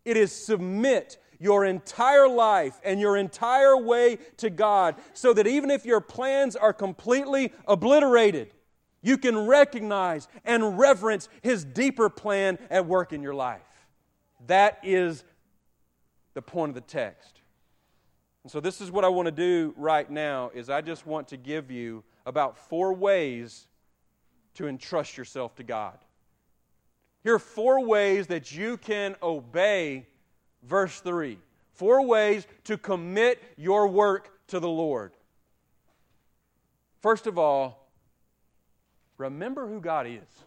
It 0.03 0.17
is 0.17 0.31
submit 0.31 1.17
your 1.39 1.65
entire 1.65 2.27
life 2.27 2.79
and 2.83 2.99
your 2.99 3.17
entire 3.17 3.77
way 3.77 4.17
to 4.37 4.49
God 4.49 4.95
so 5.13 5.33
that 5.33 5.47
even 5.47 5.71
if 5.71 5.85
your 5.85 6.01
plans 6.01 6.55
are 6.55 6.73
completely 6.73 7.53
obliterated, 7.67 8.53
you 9.01 9.17
can 9.17 9.47
recognize 9.47 10.27
and 10.43 10.77
reverence 10.77 11.29
His 11.41 11.63
deeper 11.63 12.09
plan 12.09 12.59
at 12.69 12.85
work 12.85 13.13
in 13.13 13.23
your 13.23 13.33
life. 13.33 13.61
That 14.47 14.79
is 14.83 15.23
the 16.33 16.41
point 16.41 16.69
of 16.69 16.75
the 16.75 16.81
text. 16.81 17.39
And 18.43 18.51
so 18.51 18.59
this 18.59 18.81
is 18.81 18.91
what 18.91 19.05
I 19.05 19.09
want 19.09 19.27
to 19.27 19.31
do 19.31 19.73
right 19.77 20.09
now 20.09 20.51
is 20.53 20.69
I 20.69 20.81
just 20.81 21.05
want 21.05 21.27
to 21.29 21.37
give 21.37 21.71
you 21.71 22.03
about 22.25 22.57
four 22.57 22.93
ways 22.93 23.67
to 24.55 24.67
entrust 24.67 25.17
yourself 25.17 25.55
to 25.55 25.63
God. 25.63 25.97
Here 27.23 27.35
are 27.35 27.39
four 27.39 27.85
ways 27.85 28.27
that 28.27 28.51
you 28.51 28.77
can 28.77 29.15
obey 29.21 30.07
verse 30.63 30.99
3. 31.01 31.37
Four 31.73 32.05
ways 32.05 32.45
to 32.65 32.77
commit 32.77 33.41
your 33.57 33.87
work 33.87 34.31
to 34.47 34.59
the 34.59 34.69
Lord. 34.69 35.13
First 37.01 37.27
of 37.27 37.37
all, 37.37 37.87
remember 39.17 39.67
who 39.67 39.79
God 39.79 40.07
is. 40.07 40.43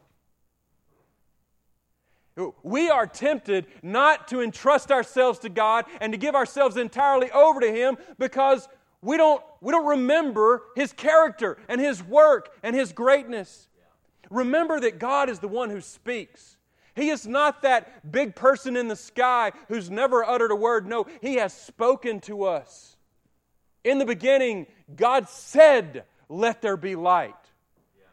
We 2.63 2.89
are 2.89 3.07
tempted 3.07 3.67
not 3.83 4.29
to 4.29 4.41
entrust 4.41 4.91
ourselves 4.91 5.39
to 5.41 5.49
God 5.49 5.85
and 6.01 6.13
to 6.13 6.19
give 6.19 6.35
ourselves 6.35 6.77
entirely 6.77 7.31
over 7.31 7.61
to 7.61 7.71
Him 7.71 7.99
because 8.19 8.69
we 9.03 9.17
don't, 9.17 9.43
we 9.61 9.71
don't 9.71 9.87
remember 9.87 10.63
His 10.75 10.93
character 10.93 11.59
and 11.69 11.81
His 11.81 12.03
work 12.03 12.55
and 12.63 12.75
His 12.75 12.93
greatness. 12.93 13.69
Remember 14.31 14.81
that 14.81 14.99
God 14.99 15.29
is 15.29 15.41
the 15.41 15.49
one 15.49 15.69
who 15.69 15.83
speaks. 15.83 16.57
He 16.95 17.09
is 17.09 17.27
not 17.27 17.63
that 17.63 18.11
big 18.11 18.35
person 18.35 18.77
in 18.77 18.89
the 18.89 18.97
sky 18.97 19.53
who's 19.69 19.91
never 19.91 20.25
uttered 20.25 20.51
a 20.51 20.57
word. 20.57 20.87
No, 20.87 21.07
He 21.21 21.37
has 21.37 21.53
spoken 21.53 22.21
to 22.23 22.45
us. 22.45 22.97
In 23.85 23.99
the 23.99 24.05
beginning, 24.05 24.67
God 24.95 25.29
said, 25.29 26.05
Let 26.29 26.63
there 26.63 26.77
be 26.77 26.95
light. 26.95 27.35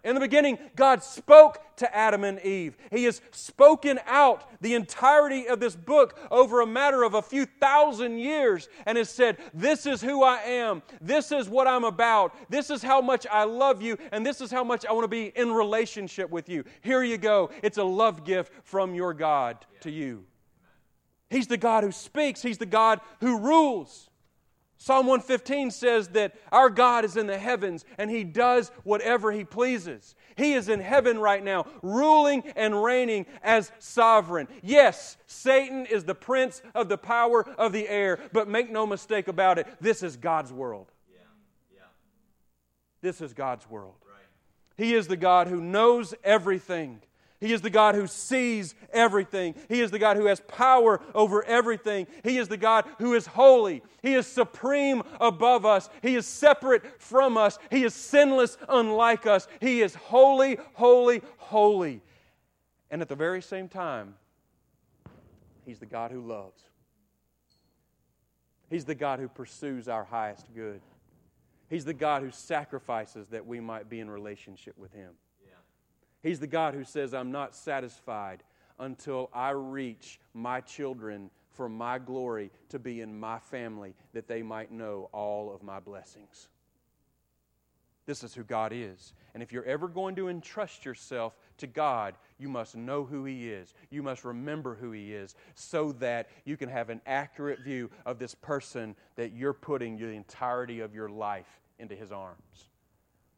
In 0.03 0.15
the 0.15 0.21
beginning, 0.21 0.57
God 0.75 1.03
spoke 1.03 1.59
to 1.77 1.95
Adam 1.95 2.23
and 2.23 2.39
Eve. 2.39 2.77
He 2.89 3.03
has 3.03 3.21
spoken 3.31 3.99
out 4.05 4.43
the 4.61 4.75
entirety 4.75 5.47
of 5.47 5.59
this 5.59 5.75
book 5.75 6.17
over 6.31 6.61
a 6.61 6.67
matter 6.67 7.03
of 7.03 7.15
a 7.15 7.21
few 7.21 7.45
thousand 7.45 8.17
years 8.17 8.69
and 8.85 8.97
has 8.97 9.09
said, 9.09 9.37
This 9.53 9.85
is 9.85 10.01
who 10.01 10.23
I 10.23 10.37
am. 10.37 10.83
This 11.01 11.31
is 11.33 11.49
what 11.49 11.67
I'm 11.67 11.83
about. 11.83 12.33
This 12.49 12.69
is 12.69 12.81
how 12.81 13.01
much 13.01 13.27
I 13.29 13.43
love 13.43 13.81
you. 13.81 13.97
And 14.11 14.25
this 14.25 14.39
is 14.39 14.51
how 14.51 14.63
much 14.63 14.85
I 14.85 14.93
want 14.93 15.03
to 15.03 15.09
be 15.09 15.33
in 15.35 15.51
relationship 15.51 16.29
with 16.29 16.47
you. 16.47 16.63
Here 16.81 17.03
you 17.03 17.17
go. 17.17 17.49
It's 17.61 17.77
a 17.77 17.83
love 17.83 18.23
gift 18.23 18.53
from 18.63 18.95
your 18.95 19.13
God 19.13 19.65
to 19.81 19.91
you. 19.91 20.23
He's 21.29 21.47
the 21.47 21.57
God 21.57 21.83
who 21.83 21.91
speaks, 21.91 22.41
He's 22.41 22.57
the 22.57 22.65
God 22.65 23.01
who 23.19 23.37
rules. 23.39 24.09
Psalm 24.81 25.07
115 25.07 25.71
says 25.71 26.07
that 26.09 26.33
our 26.53 26.69
God 26.69 27.03
is 27.03 27.17
in 27.17 27.27
the 27.27 27.37
heavens 27.37 27.83
and 27.97 28.09
He 28.09 28.23
does 28.23 28.71
whatever 28.83 29.29
He 29.29 29.43
pleases. 29.43 30.15
He 30.37 30.53
is 30.53 30.69
in 30.69 30.79
heaven 30.79 31.19
right 31.19 31.43
now, 31.43 31.65
ruling 31.81 32.43
and 32.55 32.81
reigning 32.81 33.25
as 33.43 33.73
sovereign. 33.79 34.47
Yes, 34.63 35.17
Satan 35.27 35.85
is 35.85 36.05
the 36.05 36.15
prince 36.15 36.61
of 36.73 36.87
the 36.87 36.97
power 36.97 37.45
of 37.57 37.73
the 37.73 37.89
air, 37.89 38.19
but 38.31 38.47
make 38.47 38.71
no 38.71 38.87
mistake 38.87 39.27
about 39.27 39.59
it, 39.59 39.67
this 39.81 40.01
is 40.01 40.15
God's 40.15 40.53
world. 40.53 40.89
Yeah. 41.11 41.19
Yeah. 41.75 41.81
This 43.01 43.19
is 43.19 43.33
God's 43.33 43.69
world. 43.69 43.95
Right. 44.07 44.23
He 44.77 44.93
is 44.93 45.07
the 45.07 45.17
God 45.17 45.49
who 45.49 45.59
knows 45.59 46.15
everything. 46.23 47.01
He 47.39 47.53
is 47.53 47.61
the 47.61 47.69
God 47.69 47.95
who 47.95 48.05
sees 48.05 48.75
everything. 48.91 49.55
He 49.69 49.79
is 49.79 49.91
the 49.91 49.99
God 49.99 50.17
who 50.17 50.25
has 50.25 50.41
power 50.41 50.99
over 51.15 51.43
everything. 51.45 52.07
He 52.23 52.37
is 52.37 52.49
the 52.49 52.57
God 52.57 52.85
who 52.97 53.13
is 53.13 53.27
holy. 53.27 53.81
He 54.01 54.15
is 54.15 54.27
supreme 54.27 55.03
above 55.21 55.65
us. 55.65 55.89
He 56.01 56.15
is 56.15 56.27
separate 56.27 57.01
from 57.01 57.37
us. 57.37 57.57
He 57.71 57.83
is 57.85 57.93
sinless, 57.93 58.57
unlike 58.67 59.25
us. 59.25 59.47
He 59.61 59.81
is 59.81 59.95
holy, 59.95 60.57
holy, 60.73 61.21
holy. 61.37 62.01
And 62.91 63.01
at 63.01 63.07
the 63.07 63.15
very 63.15 63.41
same 63.41 63.69
time, 63.69 64.15
He's 65.65 65.79
the 65.79 65.85
God 65.85 66.11
who 66.11 66.21
loves. 66.21 66.61
He's 68.69 68.85
the 68.85 68.95
God 68.95 69.19
who 69.19 69.27
pursues 69.27 69.87
our 69.87 70.03
highest 70.03 70.53
good. 70.53 70.81
He's 71.69 71.85
the 71.85 71.93
God 71.93 72.21
who 72.21 72.31
sacrifices 72.31 73.27
that 73.27 73.45
we 73.45 73.59
might 73.59 73.89
be 73.89 73.99
in 73.99 74.09
relationship 74.09 74.77
with 74.77 74.91
Him. 74.91 75.11
He's 76.21 76.39
the 76.39 76.47
God 76.47 76.73
who 76.73 76.83
says, 76.83 77.13
I'm 77.13 77.31
not 77.31 77.55
satisfied 77.55 78.43
until 78.77 79.29
I 79.33 79.51
reach 79.51 80.19
my 80.33 80.61
children 80.61 81.29
for 81.51 81.67
my 81.67 81.99
glory 81.99 82.51
to 82.69 82.79
be 82.79 83.01
in 83.01 83.19
my 83.19 83.39
family, 83.39 83.93
that 84.13 84.27
they 84.27 84.41
might 84.41 84.71
know 84.71 85.09
all 85.11 85.53
of 85.53 85.61
my 85.61 85.79
blessings. 85.79 86.47
This 88.05 88.23
is 88.23 88.33
who 88.33 88.43
God 88.43 88.71
is. 88.73 89.13
And 89.33 89.43
if 89.43 89.51
you're 89.51 89.65
ever 89.65 89.87
going 89.87 90.15
to 90.15 90.29
entrust 90.29 90.83
yourself 90.83 91.37
to 91.57 91.67
God, 91.67 92.15
you 92.39 92.49
must 92.49 92.75
know 92.75 93.03
who 93.03 93.25
He 93.25 93.51
is. 93.51 93.75
You 93.91 94.01
must 94.01 94.25
remember 94.25 94.73
who 94.73 94.91
He 94.91 95.13
is 95.13 95.35
so 95.53 95.91
that 95.99 96.29
you 96.43 96.57
can 96.57 96.69
have 96.69 96.89
an 96.89 97.01
accurate 97.05 97.59
view 97.59 97.91
of 98.07 98.17
this 98.17 98.33
person 98.33 98.95
that 99.15 99.33
you're 99.33 99.53
putting 99.53 99.97
the 99.97 100.07
entirety 100.07 100.79
of 100.79 100.95
your 100.95 101.09
life 101.09 101.59
into 101.77 101.95
His 101.95 102.11
arms. 102.11 102.69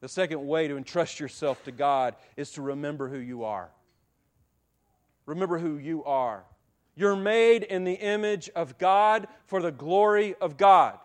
The 0.02 0.10
second 0.10 0.46
way 0.46 0.68
to 0.68 0.78
entrust 0.78 1.20
yourself 1.20 1.64
to 1.64 1.72
God 1.72 2.16
is 2.36 2.52
to 2.52 2.62
remember 2.62 3.08
who 3.08 3.20
you 3.20 3.44
are. 3.44 3.70
Remember 5.28 5.60
who 5.60 5.78
you 5.78 6.04
are. 6.04 6.44
You're 6.96 7.16
made 7.16 7.64
in 7.64 7.84
the 7.84 7.94
image 7.94 8.50
of 8.56 8.78
God 8.78 9.28
for 9.46 9.62
the 9.62 9.72
glory 9.72 10.36
of 10.42 10.58
God. 10.58 10.98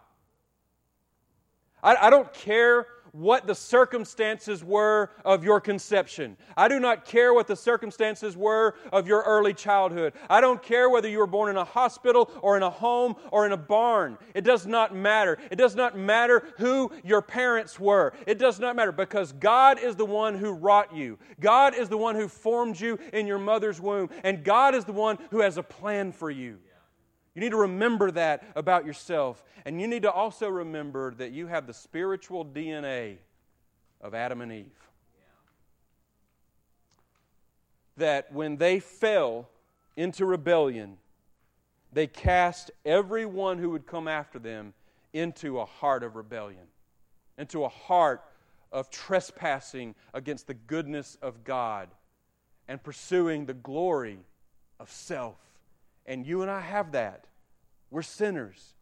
I, 1.83 2.07
I 2.07 2.11
don't 2.11 2.33
care 2.33 2.87
what 3.17 3.47
the 3.47 3.55
circumstances 3.55 4.63
were 4.63 5.11
of 5.25 5.43
your 5.43 5.59
conception. 5.59 6.37
I 6.57 6.69
do 6.69 6.79
not 6.79 7.07
care 7.07 7.33
what 7.33 7.47
the 7.47 7.57
circumstances 7.57 8.37
were 8.37 8.75
of 8.93 9.09
your 9.09 9.23
early 9.23 9.55
childhood. 9.55 10.13
I 10.29 10.43
don't 10.43 10.63
care 10.63 10.91
whether 10.91 11.09
you 11.09 11.19
were 11.19 11.27
born 11.27 11.49
in 11.49 11.57
a 11.57 11.65
hospital 11.65 12.31
or 12.43 12.59
in 12.59 12.63
a 12.63 12.71
home 12.71 13.17
or 13.33 13.47
in 13.47 13.53
a 13.53 13.57
barn. 13.57 14.19
It 14.35 14.43
does 14.45 14.67
not 14.67 14.95
matter. 14.95 15.39
It 15.51 15.57
does 15.57 15.75
not 15.75 15.97
matter 15.97 16.43
who 16.59 16.93
your 17.03 17.23
parents 17.23 17.81
were. 17.81 18.13
It 18.27 18.39
does 18.39 18.61
not 18.61 18.77
matter 18.77 18.93
because 18.93 19.33
God 19.33 19.79
is 19.79 19.97
the 19.97 20.05
one 20.05 20.35
who 20.35 20.53
wrought 20.53 20.95
you. 20.95 21.19
God 21.41 21.75
is 21.75 21.89
the 21.89 21.97
one 21.97 22.17
who 22.17 22.29
formed 22.29 22.79
you 22.79 22.99
in 23.15 23.27
your 23.27 23.39
mother's 23.39 23.81
womb. 23.81 24.11
And 24.25 24.45
God 24.45 24.75
is 24.75 24.85
the 24.85 24.93
one 24.93 25.19
who 25.31 25.41
has 25.41 25.57
a 25.57 25.63
plan 25.63 26.13
for 26.13 26.31
you. 26.31 26.59
You 27.37 27.43
need 27.43 27.51
to 27.51 27.59
remember 27.59 28.11
that 28.13 28.43
about 28.57 28.87
yourself. 28.87 29.45
And 29.67 29.79
you 29.79 29.87
need 29.87 30.03
to 30.03 30.11
also 30.11 30.49
remember 30.49 31.13
that 31.17 31.33
you 31.33 31.49
have 31.49 31.67
the 31.67 31.75
spiritual 31.75 32.47
DNA 32.47 33.19
of 34.01 34.15
Adam 34.15 34.41
and 34.41 34.51
Eve. 34.51 34.73
That 37.99 38.33
when 38.33 38.57
they 38.57 38.81
fell 38.81 39.51
into 39.99 40.25
rebellion, 40.25 40.97
they 41.93 42.07
cast 42.07 42.71
everyone 42.87 43.59
who 43.59 43.69
would 43.69 43.87
come 43.87 44.09
after 44.09 44.39
them 44.39 44.73
into 45.13 45.61
a 45.61 45.67
heart 45.67 46.03
of 46.03 46.17
rebellion, 46.17 46.67
into 47.37 47.65
a 47.65 47.69
heart 47.69 48.23
of 48.73 48.89
trespassing 48.89 49.95
against 50.15 50.47
the 50.47 50.55
goodness 50.55 51.19
of 51.21 51.45
God 51.45 51.91
and 52.67 52.83
pursuing 52.83 53.45
the 53.45 53.55
glory 53.55 54.21
of 54.81 54.91
self. 54.91 55.37
And 56.07 56.27
you 56.27 56.43
and 56.43 56.51
I 56.51 56.61
have 56.61 56.93
that. 56.93 57.27
We're 57.91 58.03
sinners. 58.03 58.75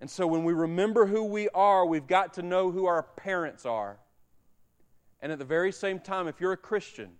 And 0.00 0.10
so 0.10 0.26
when 0.26 0.44
we 0.44 0.52
remember 0.52 1.06
who 1.06 1.24
we 1.24 1.48
are, 1.50 1.86
we've 1.86 2.06
got 2.06 2.34
to 2.34 2.42
know 2.42 2.70
who 2.70 2.86
our 2.86 3.02
parents 3.02 3.64
are. 3.66 3.98
And 5.20 5.30
at 5.30 5.38
the 5.38 5.44
very 5.44 5.72
same 5.72 6.00
time, 6.00 6.26
if 6.26 6.40
you're 6.40 6.52
a 6.52 6.56
Christian, 6.56 7.10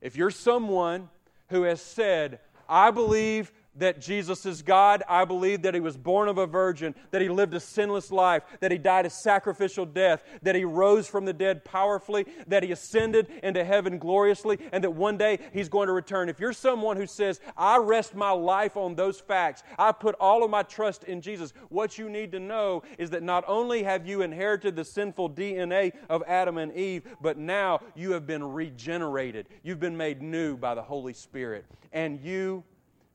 if 0.00 0.16
you're 0.16 0.30
someone 0.30 1.10
who 1.48 1.62
has 1.64 1.80
said, 1.80 2.40
I 2.68 2.90
believe 2.90 3.52
that 3.78 4.00
Jesus 4.00 4.46
is 4.46 4.62
God. 4.62 5.02
I 5.08 5.24
believe 5.24 5.62
that 5.62 5.74
he 5.74 5.80
was 5.80 5.96
born 5.96 6.28
of 6.28 6.38
a 6.38 6.46
virgin, 6.46 6.94
that 7.10 7.22
he 7.22 7.28
lived 7.28 7.54
a 7.54 7.60
sinless 7.60 8.10
life, 8.10 8.42
that 8.60 8.70
he 8.70 8.78
died 8.78 9.06
a 9.06 9.10
sacrificial 9.10 9.86
death, 9.86 10.22
that 10.42 10.54
he 10.54 10.64
rose 10.64 11.06
from 11.06 11.24
the 11.24 11.32
dead 11.32 11.64
powerfully, 11.64 12.26
that 12.46 12.62
he 12.62 12.72
ascended 12.72 13.28
into 13.42 13.64
heaven 13.64 13.98
gloriously, 13.98 14.58
and 14.72 14.82
that 14.84 14.90
one 14.90 15.16
day 15.16 15.38
he's 15.52 15.68
going 15.68 15.86
to 15.86 15.92
return. 15.92 16.28
If 16.28 16.40
you're 16.40 16.52
someone 16.52 16.96
who 16.96 17.06
says, 17.06 17.40
I 17.56 17.78
rest 17.78 18.14
my 18.14 18.30
life 18.30 18.76
on 18.76 18.94
those 18.94 19.20
facts, 19.20 19.62
I 19.78 19.92
put 19.92 20.14
all 20.20 20.44
of 20.44 20.50
my 20.50 20.62
trust 20.62 21.04
in 21.04 21.20
Jesus, 21.20 21.52
what 21.68 21.98
you 21.98 22.08
need 22.08 22.32
to 22.32 22.40
know 22.40 22.82
is 22.98 23.10
that 23.10 23.22
not 23.22 23.44
only 23.46 23.82
have 23.82 24.06
you 24.06 24.22
inherited 24.22 24.76
the 24.76 24.84
sinful 24.84 25.30
DNA 25.30 25.92
of 26.08 26.22
Adam 26.26 26.58
and 26.58 26.72
Eve, 26.74 27.04
but 27.20 27.36
now 27.36 27.80
you 27.94 28.12
have 28.12 28.26
been 28.26 28.42
regenerated. 28.42 29.48
You've 29.62 29.80
been 29.80 29.96
made 29.96 30.22
new 30.22 30.56
by 30.56 30.74
the 30.74 30.82
Holy 30.82 31.12
Spirit. 31.12 31.66
And 31.92 32.20
you 32.20 32.64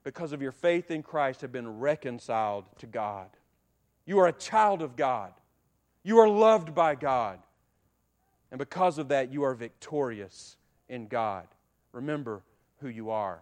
because 0.03 0.33
of 0.33 0.41
your 0.41 0.51
faith 0.51 0.91
in 0.91 1.03
Christ, 1.03 1.41
have 1.41 1.51
been 1.51 1.79
reconciled 1.79 2.65
to 2.79 2.87
God. 2.87 3.29
You 4.05 4.19
are 4.19 4.27
a 4.27 4.33
child 4.33 4.81
of 4.81 4.95
God. 4.95 5.31
You 6.03 6.19
are 6.19 6.27
loved 6.29 6.73
by 6.73 6.95
God. 6.95 7.39
And 8.49 8.57
because 8.57 8.97
of 8.97 9.09
that, 9.09 9.31
you 9.31 9.43
are 9.43 9.53
victorious 9.53 10.57
in 10.89 11.07
God. 11.07 11.47
Remember 11.91 12.41
who 12.79 12.89
you 12.89 13.11
are. 13.11 13.41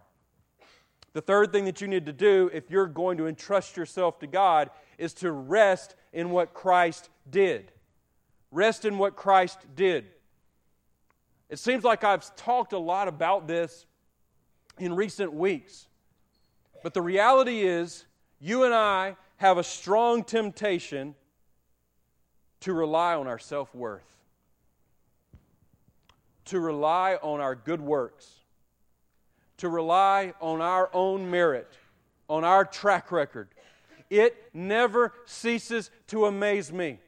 The 1.12 1.20
third 1.20 1.50
thing 1.50 1.64
that 1.64 1.80
you 1.80 1.88
need 1.88 2.06
to 2.06 2.12
do 2.12 2.50
if 2.52 2.70
you're 2.70 2.86
going 2.86 3.18
to 3.18 3.26
entrust 3.26 3.76
yourself 3.76 4.20
to 4.20 4.26
God 4.26 4.70
is 4.98 5.14
to 5.14 5.32
rest 5.32 5.96
in 6.12 6.30
what 6.30 6.54
Christ 6.54 7.08
did. 7.28 7.72
Rest 8.52 8.84
in 8.84 8.98
what 8.98 9.16
Christ 9.16 9.58
did. 9.74 10.06
It 11.48 11.58
seems 11.58 11.82
like 11.82 12.04
I've 12.04 12.34
talked 12.36 12.72
a 12.72 12.78
lot 12.78 13.08
about 13.08 13.48
this 13.48 13.86
in 14.78 14.94
recent 14.94 15.32
weeks. 15.32 15.88
But 16.82 16.94
the 16.94 17.02
reality 17.02 17.60
is, 17.60 18.06
you 18.40 18.64
and 18.64 18.74
I 18.74 19.16
have 19.36 19.58
a 19.58 19.64
strong 19.64 20.24
temptation 20.24 21.14
to 22.60 22.72
rely 22.72 23.14
on 23.14 23.26
our 23.26 23.38
self 23.38 23.74
worth, 23.74 24.16
to 26.46 26.60
rely 26.60 27.18
on 27.22 27.40
our 27.40 27.54
good 27.54 27.80
works, 27.80 28.28
to 29.58 29.68
rely 29.68 30.34
on 30.40 30.60
our 30.60 30.90
own 30.92 31.30
merit, 31.30 31.76
on 32.28 32.44
our 32.44 32.64
track 32.64 33.12
record. 33.12 33.48
It 34.08 34.50
never 34.52 35.12
ceases 35.26 35.90
to 36.08 36.26
amaze 36.26 36.72
me 36.72 36.98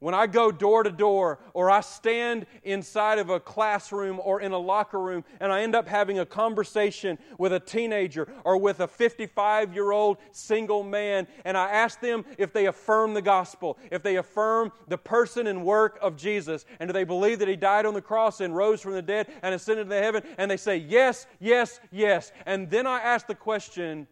when 0.00 0.14
I 0.14 0.26
go 0.26 0.50
door 0.50 0.82
to 0.82 0.90
door, 0.90 1.38
or 1.54 1.70
I 1.70 1.80
stand 1.80 2.46
inside 2.64 3.18
of 3.18 3.28
a 3.28 3.38
classroom 3.38 4.18
or 4.22 4.40
in 4.40 4.52
a 4.52 4.58
locker 4.58 5.00
room, 5.00 5.24
and 5.38 5.52
I 5.52 5.60
end 5.60 5.74
up 5.74 5.86
having 5.86 6.18
a 6.18 6.26
conversation 6.26 7.18
with 7.38 7.52
a 7.52 7.60
teenager 7.60 8.32
or 8.44 8.56
with 8.56 8.80
a 8.80 8.88
55 8.88 9.74
year 9.74 9.92
old 9.92 10.16
single 10.32 10.82
man, 10.82 11.28
and 11.44 11.56
I 11.56 11.70
ask 11.70 12.00
them 12.00 12.24
if 12.38 12.52
they 12.52 12.66
affirm 12.66 13.14
the 13.14 13.22
gospel, 13.22 13.78
if 13.90 14.02
they 14.02 14.16
affirm 14.16 14.72
the 14.88 14.98
person 14.98 15.46
and 15.46 15.64
work 15.64 15.98
of 16.00 16.16
Jesus, 16.16 16.64
and 16.80 16.88
do 16.88 16.92
they 16.92 17.04
believe 17.04 17.38
that 17.38 17.48
He 17.48 17.56
died 17.56 17.86
on 17.86 17.94
the 17.94 18.02
cross 18.02 18.40
and 18.40 18.56
rose 18.56 18.80
from 18.80 18.92
the 18.92 19.02
dead 19.02 19.28
and 19.42 19.54
ascended 19.54 19.88
to 19.88 19.96
heaven, 19.96 20.22
and 20.38 20.50
they 20.50 20.56
say, 20.56 20.78
Yes, 20.78 21.26
yes, 21.38 21.78
yes. 21.92 22.32
And 22.46 22.70
then 22.70 22.86
I 22.86 23.00
ask 23.00 23.26
the 23.26 23.34
question 23.34 24.06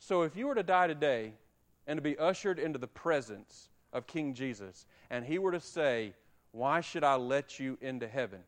so 0.00 0.22
if 0.22 0.36
you 0.36 0.46
were 0.46 0.54
to 0.54 0.62
die 0.62 0.86
today 0.86 1.34
and 1.86 1.98
to 1.98 2.02
be 2.02 2.16
ushered 2.18 2.58
into 2.58 2.78
the 2.78 2.86
presence 2.86 3.68
of 3.92 4.06
King 4.06 4.34
Jesus 4.34 4.86
and 5.10 5.24
he 5.24 5.38
were 5.38 5.52
to 5.52 5.60
say, 5.60 6.12
Why 6.52 6.80
should 6.80 7.04
I 7.04 7.16
let 7.16 7.58
you 7.58 7.78
into 7.80 8.06
heaven? 8.08 8.40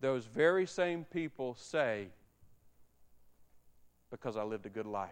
Those 0.00 0.26
very 0.26 0.66
same 0.66 1.04
people 1.04 1.54
say, 1.54 2.08
Because 4.10 4.36
I 4.36 4.42
lived 4.42 4.66
a 4.66 4.70
good 4.70 4.86
life. 4.86 5.10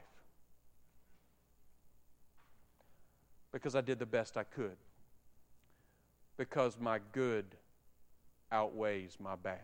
Because 3.53 3.77
I 3.77 3.81
did 3.81 3.99
the 3.99 4.07
best 4.07 4.37
I 4.37 4.43
could. 4.43 4.77
Because 6.37 6.77
my 6.81 6.99
good 7.13 7.47
outweighs 8.51 9.17
my 9.21 9.37
bad. 9.37 9.61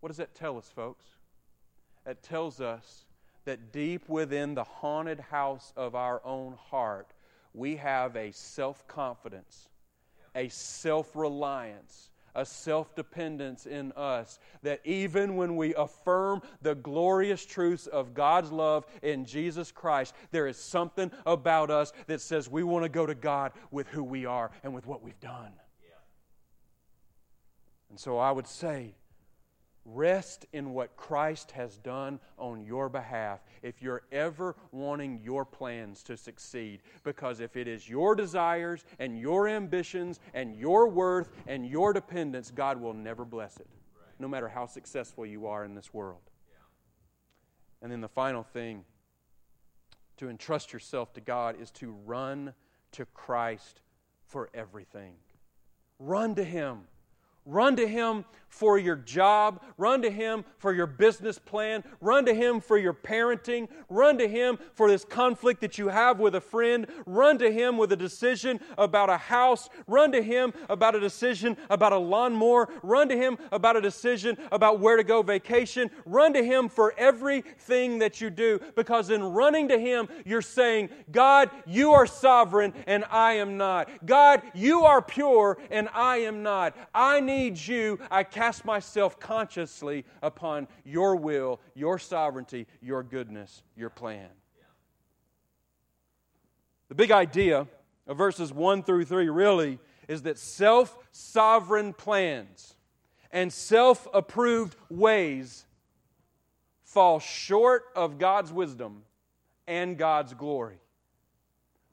What 0.00 0.08
does 0.08 0.18
that 0.18 0.34
tell 0.34 0.58
us, 0.58 0.70
folks? 0.74 1.04
It 2.04 2.22
tells 2.22 2.60
us 2.60 3.05
that 3.46 3.72
deep 3.72 4.08
within 4.08 4.54
the 4.54 4.64
haunted 4.64 5.18
house 5.18 5.72
of 5.76 5.94
our 5.94 6.20
own 6.24 6.54
heart, 6.70 7.14
we 7.54 7.76
have 7.76 8.14
a 8.16 8.30
self 8.32 8.86
confidence, 8.86 9.68
a 10.34 10.48
self 10.48 11.16
reliance, 11.16 12.10
a 12.34 12.44
self 12.44 12.94
dependence 12.94 13.64
in 13.64 13.92
us 13.92 14.38
that 14.62 14.80
even 14.84 15.36
when 15.36 15.56
we 15.56 15.74
affirm 15.74 16.42
the 16.60 16.74
glorious 16.74 17.46
truths 17.46 17.86
of 17.86 18.12
God's 18.12 18.52
love 18.52 18.84
in 19.02 19.24
Jesus 19.24 19.72
Christ, 19.72 20.14
there 20.30 20.46
is 20.46 20.58
something 20.58 21.10
about 21.24 21.70
us 21.70 21.92
that 22.08 22.20
says 22.20 22.50
we 22.50 22.62
want 22.62 22.84
to 22.84 22.90
go 22.90 23.06
to 23.06 23.14
God 23.14 23.52
with 23.70 23.88
who 23.88 24.04
we 24.04 24.26
are 24.26 24.50
and 24.62 24.74
with 24.74 24.86
what 24.86 25.02
we've 25.02 25.18
done. 25.20 25.52
And 27.88 27.98
so 27.98 28.18
I 28.18 28.30
would 28.30 28.46
say, 28.46 28.94
Rest 29.88 30.46
in 30.52 30.74
what 30.74 30.96
Christ 30.96 31.52
has 31.52 31.78
done 31.78 32.18
on 32.38 32.64
your 32.64 32.88
behalf 32.88 33.40
if 33.62 33.80
you're 33.80 34.02
ever 34.10 34.56
wanting 34.72 35.20
your 35.22 35.44
plans 35.44 36.02
to 36.04 36.16
succeed. 36.16 36.82
Because 37.04 37.38
if 37.38 37.56
it 37.56 37.68
is 37.68 37.88
your 37.88 38.16
desires 38.16 38.84
and 38.98 39.16
your 39.16 39.46
ambitions 39.46 40.18
and 40.34 40.56
your 40.56 40.88
worth 40.88 41.30
and 41.46 41.64
your 41.64 41.92
dependence, 41.92 42.50
God 42.50 42.80
will 42.80 42.94
never 42.94 43.24
bless 43.24 43.58
it, 43.58 43.68
no 44.18 44.26
matter 44.26 44.48
how 44.48 44.66
successful 44.66 45.24
you 45.24 45.46
are 45.46 45.64
in 45.64 45.76
this 45.76 45.94
world. 45.94 46.22
And 47.80 47.92
then 47.92 48.00
the 48.00 48.08
final 48.08 48.42
thing 48.42 48.84
to 50.16 50.28
entrust 50.28 50.72
yourself 50.72 51.12
to 51.12 51.20
God 51.20 51.60
is 51.60 51.70
to 51.72 51.92
run 52.04 52.54
to 52.92 53.04
Christ 53.06 53.82
for 54.26 54.50
everything. 54.52 55.14
Run 56.00 56.34
to 56.34 56.44
Him. 56.44 56.88
Run 57.46 57.76
to 57.76 57.86
Him 57.86 58.24
for 58.48 58.78
your 58.78 58.96
job. 58.96 59.62
Run 59.76 60.00
to 60.02 60.10
Him 60.10 60.44
for 60.58 60.72
your 60.72 60.86
business 60.86 61.38
plan. 61.38 61.84
Run 62.00 62.24
to 62.24 62.34
Him 62.34 62.60
for 62.60 62.78
your 62.78 62.94
parenting. 62.94 63.68
Run 63.90 64.16
to 64.18 64.26
Him 64.26 64.58
for 64.74 64.88
this 64.88 65.04
conflict 65.04 65.60
that 65.60 65.76
you 65.76 65.88
have 65.88 66.18
with 66.18 66.34
a 66.34 66.40
friend. 66.40 66.86
Run 67.04 67.38
to 67.38 67.52
Him 67.52 67.76
with 67.76 67.92
a 67.92 67.96
decision 67.96 68.58
about 68.78 69.10
a 69.10 69.18
house. 69.18 69.68
Run 69.86 70.10
to 70.12 70.22
Him 70.22 70.54
about 70.70 70.94
a 70.94 71.00
decision 71.00 71.56
about 71.68 71.92
a 71.92 71.98
lawnmower. 71.98 72.68
Run 72.82 73.10
to 73.10 73.16
Him 73.16 73.36
about 73.52 73.76
a 73.76 73.80
decision 73.80 74.38
about 74.50 74.80
where 74.80 74.96
to 74.96 75.04
go 75.04 75.22
vacation. 75.22 75.90
Run 76.06 76.32
to 76.32 76.42
Him 76.42 76.70
for 76.70 76.94
everything 76.96 77.98
that 77.98 78.22
you 78.22 78.30
do 78.30 78.58
because 78.74 79.10
in 79.10 79.22
running 79.22 79.68
to 79.68 79.78
Him, 79.78 80.08
you're 80.24 80.40
saying, 80.40 80.88
God, 81.10 81.50
you 81.66 81.92
are 81.92 82.06
sovereign 82.06 82.72
and 82.86 83.04
I 83.10 83.34
am 83.34 83.58
not. 83.58 84.06
God, 84.06 84.40
you 84.54 84.84
are 84.84 85.02
pure 85.02 85.58
and 85.70 85.90
I 85.92 86.18
am 86.18 86.42
not. 86.42 86.74
I 86.94 87.20
need 87.20 87.35
need 87.36 87.58
you, 87.58 87.98
I 88.10 88.24
cast 88.24 88.64
myself 88.64 89.18
consciously 89.20 90.04
upon 90.22 90.68
your 90.84 91.16
will, 91.16 91.60
your 91.74 91.98
sovereignty, 91.98 92.66
your 92.80 93.02
goodness, 93.02 93.62
your 93.76 93.90
plan. 93.90 94.28
The 96.88 96.94
big 96.94 97.10
idea 97.10 97.66
of 98.06 98.16
verses 98.16 98.52
1 98.52 98.84
through 98.84 99.04
3 99.06 99.28
really 99.28 99.78
is 100.08 100.22
that 100.22 100.38
self 100.38 100.96
sovereign 101.10 101.92
plans 101.92 102.74
and 103.32 103.52
self 103.52 104.06
approved 104.14 104.76
ways 104.88 105.66
fall 106.84 107.18
short 107.18 107.84
of 107.96 108.18
God's 108.18 108.52
wisdom 108.52 109.02
and 109.66 109.98
God's 109.98 110.32
glory. 110.32 110.78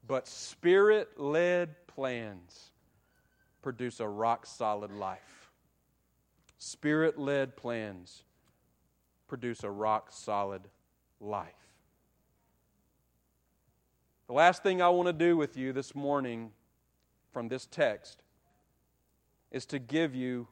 But 0.06 0.28
spirit 0.28 1.20
led 1.20 1.88
plans 1.88 2.73
produce 3.64 4.00
a 4.00 4.08
rock 4.08 4.46
solid 4.46 4.92
life. 4.92 5.50
Spirit 6.60 7.18
led 7.18 7.56
plans 7.56 8.24
produce 9.28 9.64
a 9.64 9.72
rock 9.72 10.10
solid 10.12 10.62
life. 11.20 11.54
The 14.28 14.34
last 14.34 14.64
thing 14.64 14.82
I 14.82 14.90
want 14.90 15.08
to 15.08 15.14
do 15.14 15.36
with 15.36 15.58
you 15.58 15.74
this 15.74 15.96
morning 15.96 16.52
from 17.32 17.48
this 17.48 17.66
text 17.66 18.24
is 19.52 19.66
to 19.68 19.80
give 19.80 20.14
you 20.14 20.48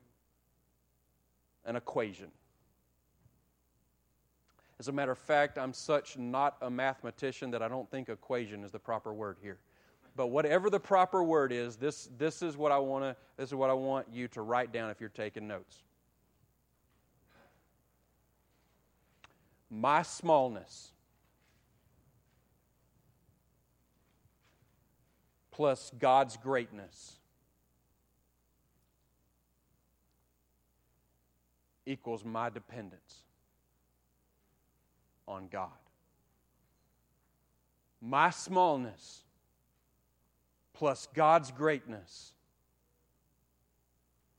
an 1.65 1.75
equation. 1.75 2.31
As 4.79 4.87
a 4.87 4.91
matter 4.91 5.11
of 5.11 5.19
fact, 5.19 5.57
I'm 5.57 5.73
such 5.73 6.17
not 6.17 6.57
a 6.61 6.69
mathematician 6.69 7.51
that 7.51 7.61
I 7.61 7.67
don't 7.67 7.89
think 7.91 8.09
equation 8.09 8.63
is 8.63 8.71
the 8.71 8.79
proper 8.79 9.13
word 9.13 9.37
here. 9.41 9.59
But 10.15 10.27
whatever 10.27 10.69
the 10.69 10.79
proper 10.79 11.23
word 11.23 11.51
is, 11.51 11.77
this, 11.77 12.09
this 12.17 12.41
is 12.41 12.57
what 12.57 12.71
I 12.71 12.77
want 12.79 13.03
to 13.03 13.15
this 13.37 13.49
is 13.49 13.55
what 13.55 13.69
I 13.69 13.73
want 13.73 14.07
you 14.11 14.27
to 14.29 14.41
write 14.41 14.71
down 14.71 14.89
if 14.89 14.99
you're 14.99 15.09
taking 15.09 15.47
notes. 15.47 15.83
My 19.69 20.01
smallness 20.01 20.91
plus 25.51 25.91
God's 25.97 26.37
greatness 26.37 27.17
equals 31.85 32.23
my 32.25 32.49
dependence. 32.49 33.23
on 35.31 35.47
God. 35.47 35.69
My 38.01 38.29
smallness 38.29 39.23
plus 40.81 41.07
God's 41.13 41.51
greatness 41.51 42.33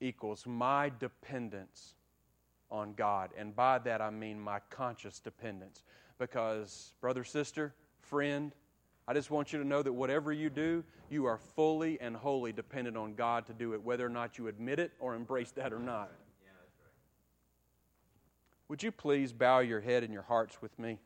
equals 0.01 0.45
my 0.45 0.91
dependence 0.99 1.95
on 2.69 2.95
God. 2.95 3.31
And 3.39 3.55
by 3.55 3.79
that 3.79 4.01
I 4.01 4.11
mean 4.11 4.41
my 4.41 4.59
conscious 4.69 5.21
dependence. 5.21 5.85
Because, 6.19 6.95
brother, 7.01 7.23
sister, 7.23 7.73
friend, 8.01 8.51
I 9.07 9.15
just 9.15 9.31
want 9.31 9.53
you 9.53 9.61
to 9.61 9.65
know 9.65 9.85
that 9.85 9.93
whatever 9.93 10.33
you 10.33 10.51
do, 10.51 10.83
you 11.11 11.27
are 11.27 11.39
fully 11.39 12.01
and 12.01 12.17
wholly 12.17 12.51
dependent 12.51 12.97
on 12.97 13.15
God 13.15 13.47
to 13.47 13.53
do 13.53 13.75
it, 13.75 13.81
whether 13.85 14.05
or 14.05 14.11
not 14.11 14.37
you 14.37 14.49
admit 14.49 14.81
it 14.81 14.91
or 14.99 15.15
embrace 15.15 15.53
that 15.53 15.73
or 15.73 15.79
not. 15.79 16.11
Would 18.67 18.83
you 18.83 18.91
please 18.91 19.33
bow 19.33 19.61
your 19.61 19.81
head 19.81 20.03
and 20.03 20.13
your 20.13 20.23
hearts 20.23 20.61
with 20.61 20.77
me? 20.77 20.99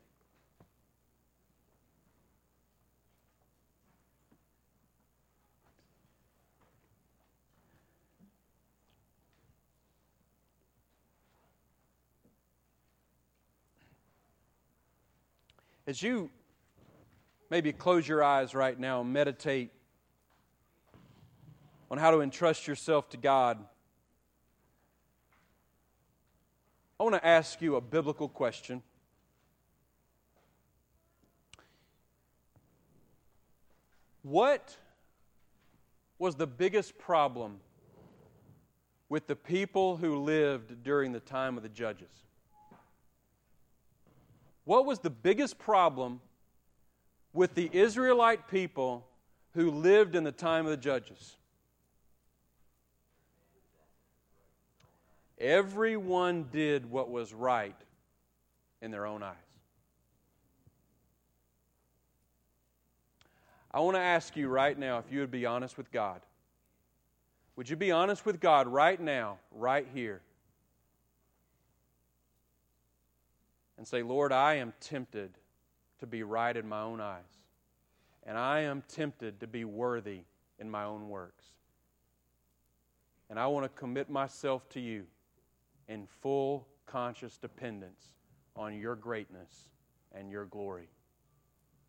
As 15.87 16.03
you 16.03 16.29
maybe 17.49 17.71
close 17.71 18.05
your 18.05 18.21
eyes 18.21 18.53
right 18.53 18.77
now 18.77 18.99
and 18.99 19.13
meditate 19.13 19.71
on 21.89 21.97
how 21.97 22.11
to 22.11 22.19
entrust 22.19 22.67
yourself 22.67 23.09
to 23.11 23.17
God, 23.17 23.57
I 26.99 27.03
want 27.03 27.15
to 27.15 27.25
ask 27.25 27.61
you 27.61 27.77
a 27.77 27.81
biblical 27.81 28.27
question. 28.27 28.83
What 34.23 34.75
was 36.19 36.35
the 36.35 36.47
biggest 36.47 36.97
problem 36.97 37.61
with 39.07 39.27
the 39.27 39.37
people 39.37 39.95
who 39.95 40.17
lived 40.17 40.83
during 40.83 41.13
the 41.13 41.21
time 41.21 41.55
of 41.55 41.63
the 41.63 41.69
judges? 41.69 42.26
What 44.67 44.85
was 44.85 44.99
the 44.99 45.09
biggest 45.09 45.57
problem 45.57 46.19
with 47.31 47.55
the 47.55 47.69
Israelite 47.71 48.49
people 48.49 49.07
who 49.53 49.71
lived 49.71 50.13
in 50.13 50.25
the 50.25 50.31
time 50.33 50.65
of 50.65 50.71
the 50.71 50.75
judges? 50.75 51.37
Everyone 55.39 56.49
did 56.51 56.91
what 56.91 57.09
was 57.09 57.33
right 57.33 57.77
in 58.81 58.91
their 58.91 59.05
own 59.05 59.23
eyes. 59.23 59.35
I 63.71 63.79
want 63.79 63.95
to 63.95 64.01
ask 64.01 64.35
you 64.35 64.49
right 64.49 64.77
now 64.77 64.97
if 64.97 65.05
you 65.09 65.21
would 65.21 65.31
be 65.31 65.45
honest 65.45 65.77
with 65.77 65.89
God. 65.93 66.19
Would 67.55 67.69
you 67.69 67.77
be 67.77 67.93
honest 67.93 68.25
with 68.25 68.41
God 68.41 68.67
right 68.67 68.99
now, 68.99 69.37
right 69.49 69.87
here? 69.93 70.19
And 73.77 73.87
say, 73.87 74.01
Lord, 74.01 74.31
I 74.31 74.55
am 74.55 74.73
tempted 74.79 75.31
to 75.99 76.07
be 76.07 76.23
right 76.23 76.55
in 76.55 76.67
my 76.67 76.81
own 76.81 77.01
eyes, 77.01 77.23
and 78.23 78.37
I 78.37 78.61
am 78.61 78.83
tempted 78.87 79.39
to 79.39 79.47
be 79.47 79.65
worthy 79.65 80.21
in 80.59 80.69
my 80.69 80.83
own 80.83 81.09
works. 81.09 81.45
And 83.29 83.39
I 83.39 83.47
want 83.47 83.65
to 83.65 83.79
commit 83.79 84.09
myself 84.09 84.67
to 84.69 84.79
you 84.79 85.05
in 85.87 86.07
full 86.21 86.67
conscious 86.85 87.37
dependence 87.37 88.13
on 88.55 88.73
your 88.73 88.95
greatness 88.95 89.67
and 90.13 90.31
your 90.31 90.45
glory. 90.45 90.87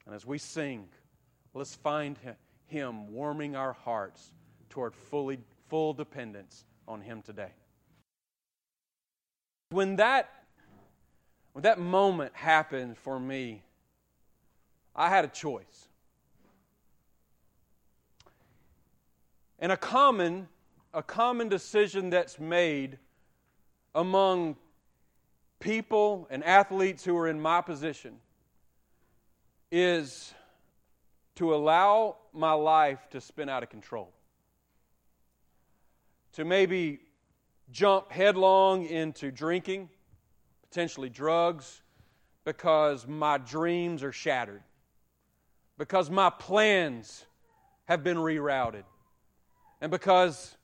And 0.05 0.15
as 0.15 0.27
we 0.27 0.39
sing, 0.39 0.89
let's 1.55 1.75
find 1.75 2.19
Him 2.67 3.13
warming 3.13 3.57
our 3.57 3.73
hearts 3.73 4.33
toward 4.69 4.95
fully, 4.95 5.39
full 5.69 5.93
dependence 5.93 6.65
on 6.87 7.01
Him 7.01 7.23
today. 7.23 7.53
When 9.71 9.97
that 9.97 10.31
when 11.59 11.65
that 11.65 11.81
moment 11.81 12.31
happened 12.37 12.97
for 12.97 13.19
me, 13.19 13.65
I 14.95 15.09
had 15.09 15.25
a 15.25 15.29
choice. 15.29 15.89
And 19.59 19.73
a 19.73 19.77
common, 19.77 20.47
a 20.95 21.03
common 21.03 21.49
decision 21.49 22.11
that's 22.11 22.39
made 22.39 22.97
among 23.93 24.55
people 25.59 26.29
and 26.31 26.45
athletes 26.45 27.05
who 27.05 27.17
are 27.17 27.27
in 27.27 27.41
my 27.41 27.61
position 27.61 28.21
is 29.73 30.33
to 31.35 31.53
allow 31.53 32.19
my 32.33 32.53
life 32.53 33.01
to 33.11 33.21
spin 33.21 33.49
out 33.49 33.65
of 33.65 33.69
control. 33.69 34.13
To 36.35 36.45
maybe 36.45 37.01
jump 37.73 38.13
headlong 38.13 38.85
into 38.87 39.33
drinking 39.33 39.89
potentially 40.71 41.09
drugs, 41.09 41.83
because 42.45 43.07
my 43.07 43.39
dreams 43.39 44.03
are 44.03 44.13
shattered, 44.13 44.63
because 45.77 46.11
my 46.11 46.31
plans 46.31 47.25
have 47.85 48.05
been 48.05 48.17
rerouted, 48.17 48.85
and 49.81 49.91
because, 49.91 50.57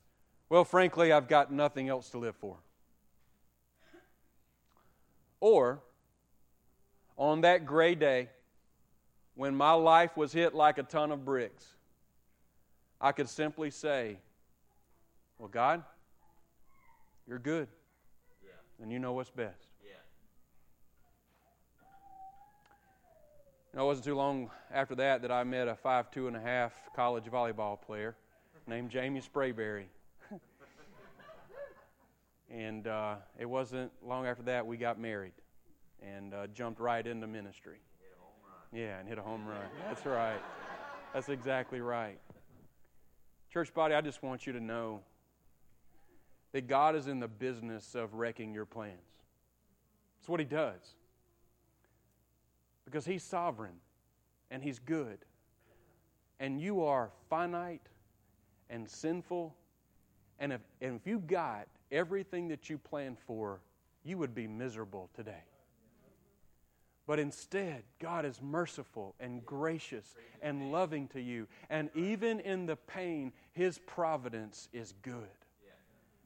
well, 0.49 0.63
frankly, 0.63 1.11
I've 1.11 1.27
got 1.27 1.51
nothing 1.51 1.89
else 1.89 2.09
to 2.11 2.17
live 2.17 2.35
for. 2.35 2.57
Or, 5.39 5.81
on 7.17 7.41
that 7.41 7.65
gray 7.65 7.95
day, 7.95 8.29
when 9.35 9.55
my 9.55 9.73
life 9.73 10.15
was 10.17 10.31
hit 10.31 10.55
like 10.55 10.77
a 10.77 10.83
ton 10.83 11.11
of 11.11 11.25
bricks, 11.25 11.65
I 12.99 13.11
could 13.11 13.29
simply 13.29 13.69
say, 13.69 14.17
Well, 15.37 15.49
God, 15.49 15.83
you're 17.27 17.39
good. 17.39 17.67
And 18.81 18.91
you 18.91 18.99
know 18.99 19.13
what's 19.13 19.29
best. 19.29 19.65
You 23.75 23.79
know, 23.79 23.83
it 23.83 23.87
wasn't 23.87 24.05
too 24.05 24.15
long 24.15 24.49
after 24.73 24.95
that 24.95 25.21
that 25.23 25.31
I 25.31 25.43
met 25.43 25.67
a 25.67 25.75
five 25.75 26.09
two 26.09 26.27
and 26.27 26.35
a 26.37 26.39
half 26.39 26.71
college 26.95 27.25
volleyball 27.25 27.81
player 27.81 28.15
named 28.67 28.89
Jamie 28.89 29.21
Sprayberry. 29.21 29.87
and 32.49 32.87
uh, 32.87 33.15
it 33.37 33.45
wasn't 33.45 33.91
long 34.01 34.27
after 34.27 34.43
that 34.43 34.65
we 34.65 34.77
got 34.77 34.97
married 34.97 35.33
and 36.01 36.33
uh, 36.33 36.47
jumped 36.47 36.79
right 36.79 37.05
into 37.05 37.27
ministry. 37.27 37.79
Yeah, 38.71 38.99
and 38.99 39.07
hit 39.07 39.17
a 39.17 39.21
home 39.21 39.45
run. 39.45 39.59
That's 39.87 40.05
right. 40.05 40.39
That's 41.13 41.29
exactly 41.29 41.81
right. 41.81 42.19
Church 43.51 43.73
body, 43.73 43.93
I 43.93 44.01
just 44.01 44.21
want 44.23 44.45
you 44.45 44.53
to 44.53 44.59
know 44.59 45.01
that 46.55 46.67
God 46.67 46.95
is 46.95 47.09
in 47.09 47.19
the 47.19 47.27
business 47.27 47.95
of 47.95 48.13
wrecking 48.13 48.53
your 48.53 48.63
plans. 48.65 48.93
That's 50.17 50.29
what 50.29 50.39
He 50.39 50.45
does 50.45 50.95
because 52.85 53.05
He's 53.05 53.23
sovereign 53.23 53.75
and 54.49 54.63
He's 54.63 54.79
good. 54.79 55.17
And 56.39 56.61
you 56.61 56.85
are 56.85 57.11
finite 57.29 57.81
and 58.69 58.89
sinful. 58.89 59.53
And 60.39 60.53
if, 60.53 60.61
and 60.79 60.95
if 60.95 61.05
you 61.05 61.19
got 61.19 61.67
everything 61.91 62.47
that 62.47 62.69
you 62.69 62.77
planned 62.77 63.17
for, 63.27 63.59
you 64.05 64.17
would 64.17 64.33
be 64.33 64.47
miserable 64.47 65.09
today. 65.13 65.43
But 67.05 67.19
instead, 67.19 67.83
God 67.99 68.23
is 68.23 68.41
merciful 68.41 69.13
and 69.19 69.45
gracious 69.45 70.15
and 70.41 70.71
loving 70.71 71.09
to 71.09 71.19
you. 71.19 71.49
And 71.69 71.89
even 71.95 72.39
in 72.39 72.65
the 72.65 72.77
pain, 72.77 73.33
His 73.51 73.77
providence 73.77 74.69
is 74.71 74.93
good. 75.01 75.27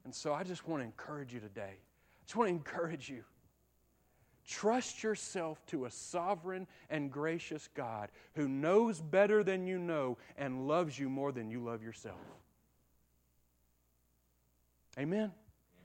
And 0.05 0.13
so 0.13 0.33
I 0.33 0.43
just 0.43 0.67
want 0.67 0.81
to 0.81 0.85
encourage 0.85 1.33
you 1.33 1.39
today. 1.39 1.75
I 1.77 2.25
just 2.25 2.35
want 2.35 2.49
to 2.49 2.55
encourage 2.55 3.09
you. 3.09 3.23
Trust 4.47 5.03
yourself 5.03 5.63
to 5.67 5.85
a 5.85 5.91
sovereign 5.91 6.65
and 6.89 7.11
gracious 7.11 7.69
God 7.75 8.09
who 8.33 8.47
knows 8.47 8.99
better 8.99 9.43
than 9.43 9.67
you 9.67 9.77
know 9.77 10.17
and 10.37 10.67
loves 10.67 10.97
you 10.97 11.07
more 11.07 11.31
than 11.31 11.51
you 11.51 11.59
love 11.59 11.83
yourself. 11.83 12.17
Amen. 14.97 15.31